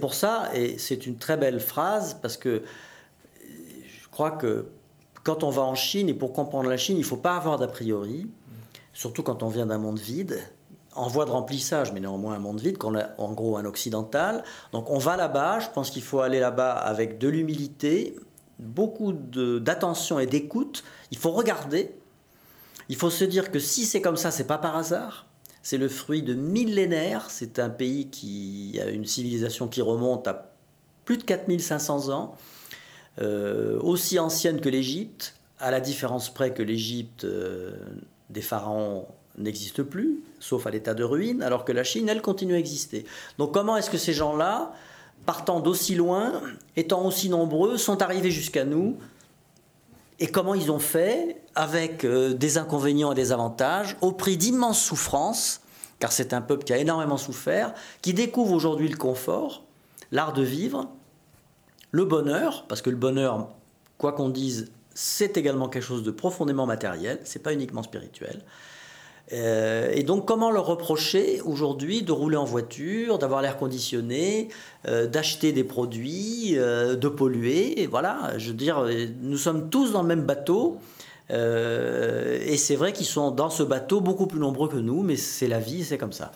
pour 0.00 0.14
ça, 0.14 0.50
et 0.54 0.78
c'est 0.78 1.06
une 1.06 1.16
très 1.16 1.36
belle 1.36 1.60
phrase, 1.60 2.18
parce 2.20 2.36
que 2.36 2.62
je 3.42 4.08
crois 4.10 4.30
que 4.30 4.66
quand 5.22 5.42
on 5.42 5.50
va 5.50 5.62
en 5.62 5.74
Chine, 5.74 6.08
et 6.08 6.14
pour 6.14 6.32
comprendre 6.32 6.68
la 6.68 6.76
Chine, 6.76 6.96
il 6.96 7.00
ne 7.00 7.04
faut 7.04 7.16
pas 7.16 7.36
avoir 7.36 7.58
d'a 7.58 7.68
priori, 7.68 8.26
surtout 8.92 9.22
quand 9.22 9.42
on 9.42 9.48
vient 9.48 9.66
d'un 9.66 9.78
monde 9.78 9.98
vide, 9.98 10.40
en 10.94 11.08
voie 11.08 11.26
de 11.26 11.30
remplissage, 11.30 11.92
mais 11.92 12.00
néanmoins 12.00 12.34
un 12.34 12.38
monde 12.38 12.60
vide, 12.60 12.78
en 13.18 13.32
gros 13.32 13.56
un 13.58 13.66
occidental. 13.66 14.42
Donc 14.72 14.90
on 14.90 14.98
va 14.98 15.16
là-bas, 15.16 15.60
je 15.60 15.68
pense 15.68 15.90
qu'il 15.90 16.02
faut 16.02 16.20
aller 16.20 16.40
là-bas 16.40 16.72
avec 16.72 17.18
de 17.18 17.28
l'humilité, 17.28 18.16
beaucoup 18.58 19.12
d'attention 19.12 20.18
et 20.18 20.26
d'écoute. 20.26 20.84
Il 21.10 21.18
faut 21.18 21.32
regarder. 21.32 21.94
Il 22.88 22.96
faut 22.96 23.10
se 23.10 23.24
dire 23.24 23.50
que 23.50 23.58
si 23.58 23.84
c'est 23.84 24.00
comme 24.00 24.16
ça, 24.16 24.30
c'est 24.30 24.46
pas 24.46 24.58
par 24.58 24.76
hasard. 24.76 25.26
C'est 25.66 25.78
le 25.78 25.88
fruit 25.88 26.22
de 26.22 26.32
millénaires. 26.32 27.28
C'est 27.28 27.58
un 27.58 27.70
pays 27.70 28.06
qui 28.06 28.78
a 28.80 28.88
une 28.88 29.04
civilisation 29.04 29.66
qui 29.66 29.82
remonte 29.82 30.28
à 30.28 30.52
plus 31.04 31.16
de 31.16 31.24
4500 31.24 32.10
ans, 32.10 32.36
euh, 33.20 33.76
aussi 33.80 34.20
ancienne 34.20 34.60
que 34.60 34.68
l'Égypte, 34.68 35.34
à 35.58 35.72
la 35.72 35.80
différence 35.80 36.32
près 36.32 36.54
que 36.54 36.62
l'Égypte 36.62 37.24
euh, 37.24 37.72
des 38.30 38.42
pharaons 38.42 39.08
n'existe 39.38 39.82
plus, 39.82 40.20
sauf 40.38 40.68
à 40.68 40.70
l'état 40.70 40.94
de 40.94 41.02
ruine, 41.02 41.42
alors 41.42 41.64
que 41.64 41.72
la 41.72 41.82
Chine, 41.82 42.08
elle, 42.08 42.22
continue 42.22 42.54
à 42.54 42.60
exister. 42.60 43.04
Donc 43.38 43.52
comment 43.52 43.76
est-ce 43.76 43.90
que 43.90 43.98
ces 43.98 44.12
gens-là 44.12 44.72
partant 45.24 45.58
d'aussi 45.58 45.96
loin, 45.96 46.42
étant 46.76 47.04
aussi 47.04 47.28
nombreux, 47.28 47.76
sont 47.76 48.02
arrivés 48.02 48.30
jusqu'à 48.30 48.64
nous. 48.64 48.98
Et 50.18 50.28
comment 50.28 50.54
ils 50.54 50.70
ont 50.70 50.78
fait, 50.78 51.42
avec 51.54 52.04
euh, 52.04 52.32
des 52.32 52.58
inconvénients 52.58 53.12
et 53.12 53.14
des 53.14 53.32
avantages, 53.32 53.96
au 54.00 54.12
prix 54.12 54.36
d'immenses 54.36 54.80
souffrances, 54.80 55.60
car 55.98 56.12
c'est 56.12 56.32
un 56.32 56.40
peuple 56.40 56.64
qui 56.64 56.72
a 56.72 56.78
énormément 56.78 57.18
souffert, 57.18 57.74
qui 58.02 58.14
découvre 58.14 58.52
aujourd'hui 58.52 58.88
le 58.88 58.96
confort, 58.96 59.64
l'art 60.12 60.32
de 60.32 60.42
vivre, 60.42 60.88
le 61.90 62.04
bonheur, 62.04 62.66
parce 62.68 62.82
que 62.82 62.90
le 62.90 62.96
bonheur, 62.96 63.48
quoi 63.98 64.12
qu'on 64.12 64.28
dise, 64.28 64.70
c'est 64.94 65.36
également 65.36 65.68
quelque 65.68 65.84
chose 65.84 66.02
de 66.02 66.10
profondément 66.10 66.66
matériel, 66.66 67.20
c'est 67.24 67.42
pas 67.42 67.52
uniquement 67.52 67.82
spirituel. 67.82 68.42
Euh, 69.32 69.90
et 69.92 70.02
donc, 70.02 70.26
comment 70.26 70.50
leur 70.50 70.66
reprocher 70.66 71.40
aujourd'hui 71.42 72.02
de 72.02 72.12
rouler 72.12 72.36
en 72.36 72.44
voiture, 72.44 73.18
d'avoir 73.18 73.42
l'air 73.42 73.56
conditionné, 73.56 74.48
euh, 74.86 75.06
d'acheter 75.06 75.52
des 75.52 75.64
produits, 75.64 76.54
euh, 76.56 76.96
de 76.96 77.08
polluer? 77.08 77.80
Et 77.82 77.86
Voilà, 77.86 78.32
je 78.38 78.48
veux 78.48 78.54
dire, 78.54 78.86
nous 79.22 79.38
sommes 79.38 79.68
tous 79.68 79.92
dans 79.92 80.02
le 80.02 80.08
même 80.08 80.24
bateau. 80.24 80.78
et 81.28 82.56
c'est 82.56 82.76
vrai 82.76 82.92
qu'ils 82.92 83.06
sont 83.06 83.32
dans 83.32 83.50
ce 83.50 83.64
bateau 83.64 84.00
beaucoup 84.00 84.28
plus 84.28 84.38
nombreux 84.38 84.68
que 84.68 84.76
nous, 84.76 85.02
mais 85.02 85.16
c'est 85.16 85.48
la 85.48 85.58
vie, 85.58 85.84
c'est 85.84 85.98
comme 85.98 86.12
ça. 86.12 86.30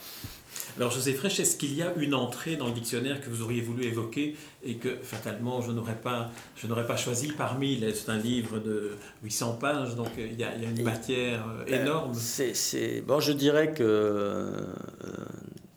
Alors 0.80 0.92
José 0.92 1.12
Frêche, 1.12 1.38
est-ce 1.40 1.58
qu'il 1.58 1.74
y 1.74 1.82
a 1.82 1.92
une 1.98 2.14
entrée 2.14 2.56
dans 2.56 2.66
le 2.66 2.72
dictionnaire 2.72 3.20
que 3.20 3.28
vous 3.28 3.42
auriez 3.42 3.60
voulu 3.60 3.84
évoquer 3.84 4.34
et 4.64 4.76
que 4.76 4.96
fatalement 5.02 5.60
je 5.60 5.72
n'aurais 5.72 6.00
pas, 6.00 6.30
je 6.56 6.66
n'aurais 6.66 6.86
pas 6.86 6.96
choisi 6.96 7.28
parmi 7.28 7.78
C'est 7.94 8.10
un 8.10 8.16
livre 8.16 8.58
de 8.58 8.92
800 9.22 9.58
pages, 9.60 9.94
donc 9.94 10.08
il 10.16 10.40
y 10.40 10.42
a, 10.42 10.54
une 10.54 10.82
matière 10.82 11.44
euh, 11.50 11.64
ben, 11.66 11.82
énorme. 11.82 12.14
c'est, 12.14 13.02
bon, 13.06 13.20
je 13.20 13.32
dirais 13.32 13.74
que 13.74 13.82
euh, 13.82 14.52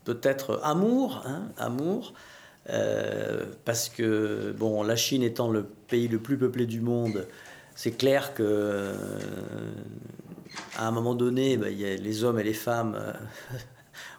peut-être 0.06 0.62
amour, 0.64 1.22
hein, 1.26 1.50
amour. 1.58 2.14
Euh, 2.70 3.44
parce 3.66 3.90
que 3.90 4.56
bon, 4.58 4.84
la 4.84 4.96
Chine 4.96 5.22
étant 5.22 5.52
le 5.52 5.66
pays 5.66 6.08
le 6.08 6.20
plus 6.20 6.38
peuplé 6.38 6.66
du 6.66 6.80
monde, 6.80 7.28
c'est 7.76 7.98
clair 7.98 8.34
que 8.34 8.94
à 10.78 10.88
un 10.88 10.92
moment 10.92 11.14
donné, 11.14 11.58
ben, 11.58 11.78
y 11.78 11.84
a 11.84 11.94
les 11.94 12.24
hommes 12.24 12.40
et 12.40 12.44
les 12.44 12.54
femmes 12.54 12.98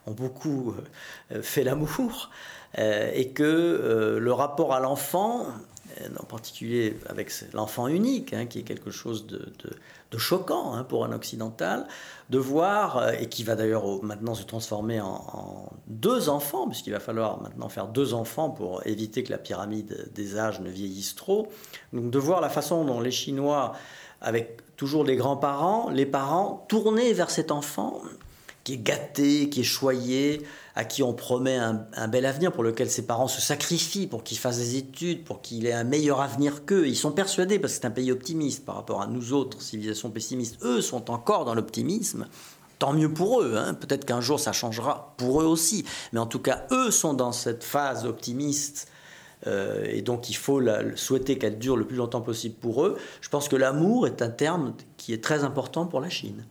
ont 0.06 0.12
beaucoup 0.12 0.74
euh, 1.32 1.42
fait 1.42 1.64
l'amour, 1.64 2.30
euh, 2.78 3.10
et 3.14 3.28
que 3.30 3.42
euh, 3.42 4.18
le 4.18 4.32
rapport 4.32 4.74
à 4.74 4.80
l'enfant, 4.80 5.46
en 6.18 6.24
particulier 6.24 6.96
avec 7.08 7.30
l'enfant 7.52 7.86
unique, 7.86 8.32
hein, 8.32 8.46
qui 8.46 8.58
est 8.58 8.62
quelque 8.62 8.90
chose 8.90 9.28
de, 9.28 9.52
choquant 10.16 10.74
hein, 10.74 10.84
pour 10.84 11.04
un 11.04 11.12
occidental, 11.12 11.86
de 12.30 12.38
voir, 12.38 13.12
et 13.14 13.28
qui 13.28 13.44
va 13.44 13.54
d'ailleurs 13.54 14.02
maintenant 14.02 14.34
se 14.34 14.44
transformer 14.44 15.00
en, 15.00 15.68
deux 15.86 16.28
enfants, 16.28 16.68
puisqu'il 16.68 16.92
va 16.92 17.00
falloir 17.00 17.40
maintenant 17.42 17.68
faire 17.68 17.88
deux 17.88 18.14
enfants 18.14 18.50
pour 18.50 18.84
éviter 18.86 19.22
que 19.22 19.30
la 19.30 19.38
pyramide 19.38 20.08
des 20.14 20.36
âges 20.38 20.60
ne 20.60 20.68
vieillisse 20.68 21.14
trop, 21.14 21.48
donc 21.92 22.10
de 22.10 22.18
voir 22.18 22.40
la 22.40 22.48
façon 22.48 22.84
dont 22.84 23.00
les 23.00 23.10
Chinois, 23.12 23.72
avec 24.20 24.76
toujours 24.76 25.04
les 25.04 25.16
grands-parents, 25.16 25.90
les 25.90 26.06
parents, 26.06 26.64
tournés 26.68 27.12
vers 27.12 27.30
cet 27.30 27.52
enfant 27.52 28.02
qui 28.64 28.74
est 28.74 28.78
gâté, 28.78 29.50
qui 29.50 29.60
est 29.60 29.64
choyé, 29.64 30.42
à 30.74 30.84
qui 30.84 31.02
on 31.02 31.12
promet 31.12 31.56
un, 31.56 32.08
bel 32.08 32.26
avenir, 32.26 32.50
pour 32.50 32.64
lequel 32.64 32.90
ses 32.90 33.06
parents 33.06 33.28
se 33.28 33.40
sacrifient 33.40 34.06
pour 34.06 34.24
qu'il 34.24 34.38
fasse 34.38 34.56
des 34.56 34.76
études, 34.76 35.22
pour 35.22 35.42
qu'il 35.42 35.66
ait 35.66 35.72
un 35.72 35.84
meilleur 35.84 36.20
avenir 36.20 36.64
qu'eux. 36.64 36.88
Ils 36.88 36.96
sont 36.96 37.12
persuadés, 37.12 37.58
parce 37.58 37.74
que 37.74 37.80
c'est 37.80 37.86
un 37.86 37.90
pays 37.90 38.10
optimiste 38.10 38.64
par 38.64 38.76
rapport 38.76 39.02
à 39.02 39.06
nous 39.06 39.32
autres, 39.32 39.60
civilisations 39.60 40.10
pessimistes, 40.10 40.58
eux 40.62 40.80
sont 40.80 41.10
encore 41.10 41.44
dans 41.44 41.54
l'optimisme. 41.54 42.26
Tant 42.78 42.92
mieux 42.92 43.12
pour 43.12 43.42
eux, 43.42 43.54
hein. 43.56 43.74
peut-être 43.74 44.04
qu'un 44.04 44.20
jour 44.20 44.40
ça 44.40 44.52
changera 44.52 45.14
pour 45.16 45.40
eux 45.42 45.46
aussi, 45.46 45.84
mais 46.12 46.18
en 46.18 46.26
tout 46.26 46.40
cas, 46.40 46.66
eux 46.72 46.90
sont 46.90 47.14
dans 47.14 47.30
cette 47.30 47.62
phase 47.62 48.04
optimiste 48.04 48.88
euh, 49.46 49.84
et 49.86 50.02
donc 50.02 50.30
il 50.30 50.34
faut 50.34 50.60
souhaiter 50.96 51.38
qu'elle 51.38 51.58
dure 51.58 51.76
le 51.76 51.86
plus 51.86 51.96
longtemps 51.96 52.20
possible 52.20 52.54
pour 52.56 52.84
eux. 52.84 52.96
Je 53.20 53.28
pense 53.28 53.48
que 53.48 53.56
l'amour 53.56 54.06
est 54.06 54.22
un 54.22 54.30
terme 54.30 54.74
qui 54.96 55.12
est 55.12 55.22
très 55.22 55.44
important 55.44 55.86
pour 55.86 56.00
la 56.00 56.08
Chine. 56.08 56.44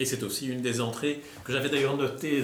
Et 0.00 0.06
c'est 0.06 0.24
aussi 0.24 0.48
une 0.48 0.60
des 0.60 0.80
entrées 0.80 1.20
que 1.44 1.52
j'avais 1.52 1.68
d'ailleurs 1.68 1.96
notées 1.96 2.42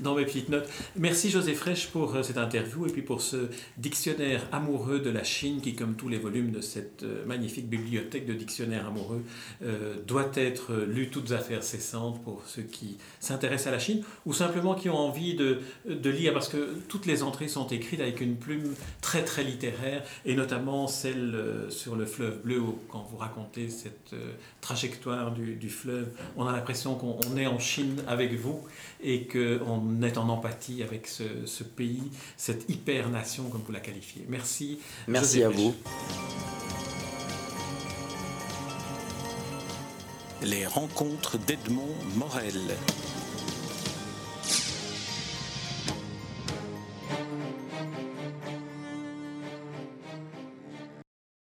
dans, 0.00 0.14
mes 0.14 0.24
petites 0.24 0.48
notes. 0.48 0.68
Merci 0.96 1.28
José 1.28 1.54
Fraîche 1.54 1.88
pour 1.88 2.14
euh, 2.14 2.22
cette 2.22 2.38
interview 2.38 2.86
et 2.86 2.92
puis 2.92 3.02
pour 3.02 3.20
ce 3.20 3.48
dictionnaire 3.78 4.46
amoureux 4.52 5.00
de 5.00 5.10
la 5.10 5.24
Chine 5.24 5.60
qui, 5.60 5.74
comme 5.74 5.96
tous 5.96 6.08
les 6.08 6.18
volumes 6.18 6.52
de 6.52 6.60
cette 6.60 7.02
euh, 7.02 7.26
magnifique 7.26 7.68
bibliothèque 7.68 8.26
de 8.26 8.32
dictionnaires 8.32 8.86
amoureux, 8.86 9.24
euh, 9.64 9.96
doit 10.06 10.30
être 10.36 10.72
lu 10.86 11.10
toutes 11.10 11.32
affaires 11.32 11.64
cessantes 11.64 12.22
pour 12.22 12.42
ceux 12.46 12.62
qui 12.62 12.96
s'intéressent 13.18 13.68
à 13.68 13.72
la 13.72 13.80
Chine 13.80 14.04
ou 14.24 14.32
simplement 14.32 14.76
qui 14.76 14.88
ont 14.88 14.96
envie 14.96 15.34
de, 15.34 15.58
de, 15.88 16.10
lire 16.10 16.32
parce 16.32 16.48
que 16.48 16.76
toutes 16.88 17.06
les 17.06 17.24
entrées 17.24 17.48
sont 17.48 17.66
écrites 17.68 18.00
avec 18.00 18.20
une 18.20 18.36
plume 18.36 18.72
très 19.00 19.24
très 19.24 19.42
littéraire 19.42 20.04
et 20.24 20.36
notamment 20.36 20.86
celle 20.86 21.66
sur 21.70 21.96
le 21.96 22.06
fleuve 22.06 22.40
bleu 22.42 22.62
quand 22.88 23.04
vous 23.10 23.16
racontez 23.16 23.68
cette 23.68 24.14
trajectoire 24.60 25.32
du, 25.32 25.56
du 25.56 25.70
fleuve, 25.70 26.08
on 26.36 26.46
a 26.46 26.52
l'impression 26.52 26.83
qu'on 26.92 27.36
est 27.38 27.46
en 27.46 27.58
Chine 27.58 28.02
avec 28.06 28.34
vous 28.34 28.60
et 29.02 29.26
qu'on 29.26 30.02
est 30.02 30.18
en 30.18 30.28
empathie 30.28 30.82
avec 30.82 31.06
ce, 31.06 31.64
pays, 31.64 32.02
cette 32.36 32.68
hyper-nation 32.68 33.44
comme 33.44 33.62
vous 33.66 33.72
la 33.72 33.80
qualifiez. 33.80 34.26
Merci. 34.28 34.80
Merci 35.08 35.42
à 35.42 35.48
vous. 35.48 35.74
Les 40.42 40.66
rencontres 40.66 41.38
d'Edmond 41.38 41.94
Morel. 42.16 42.60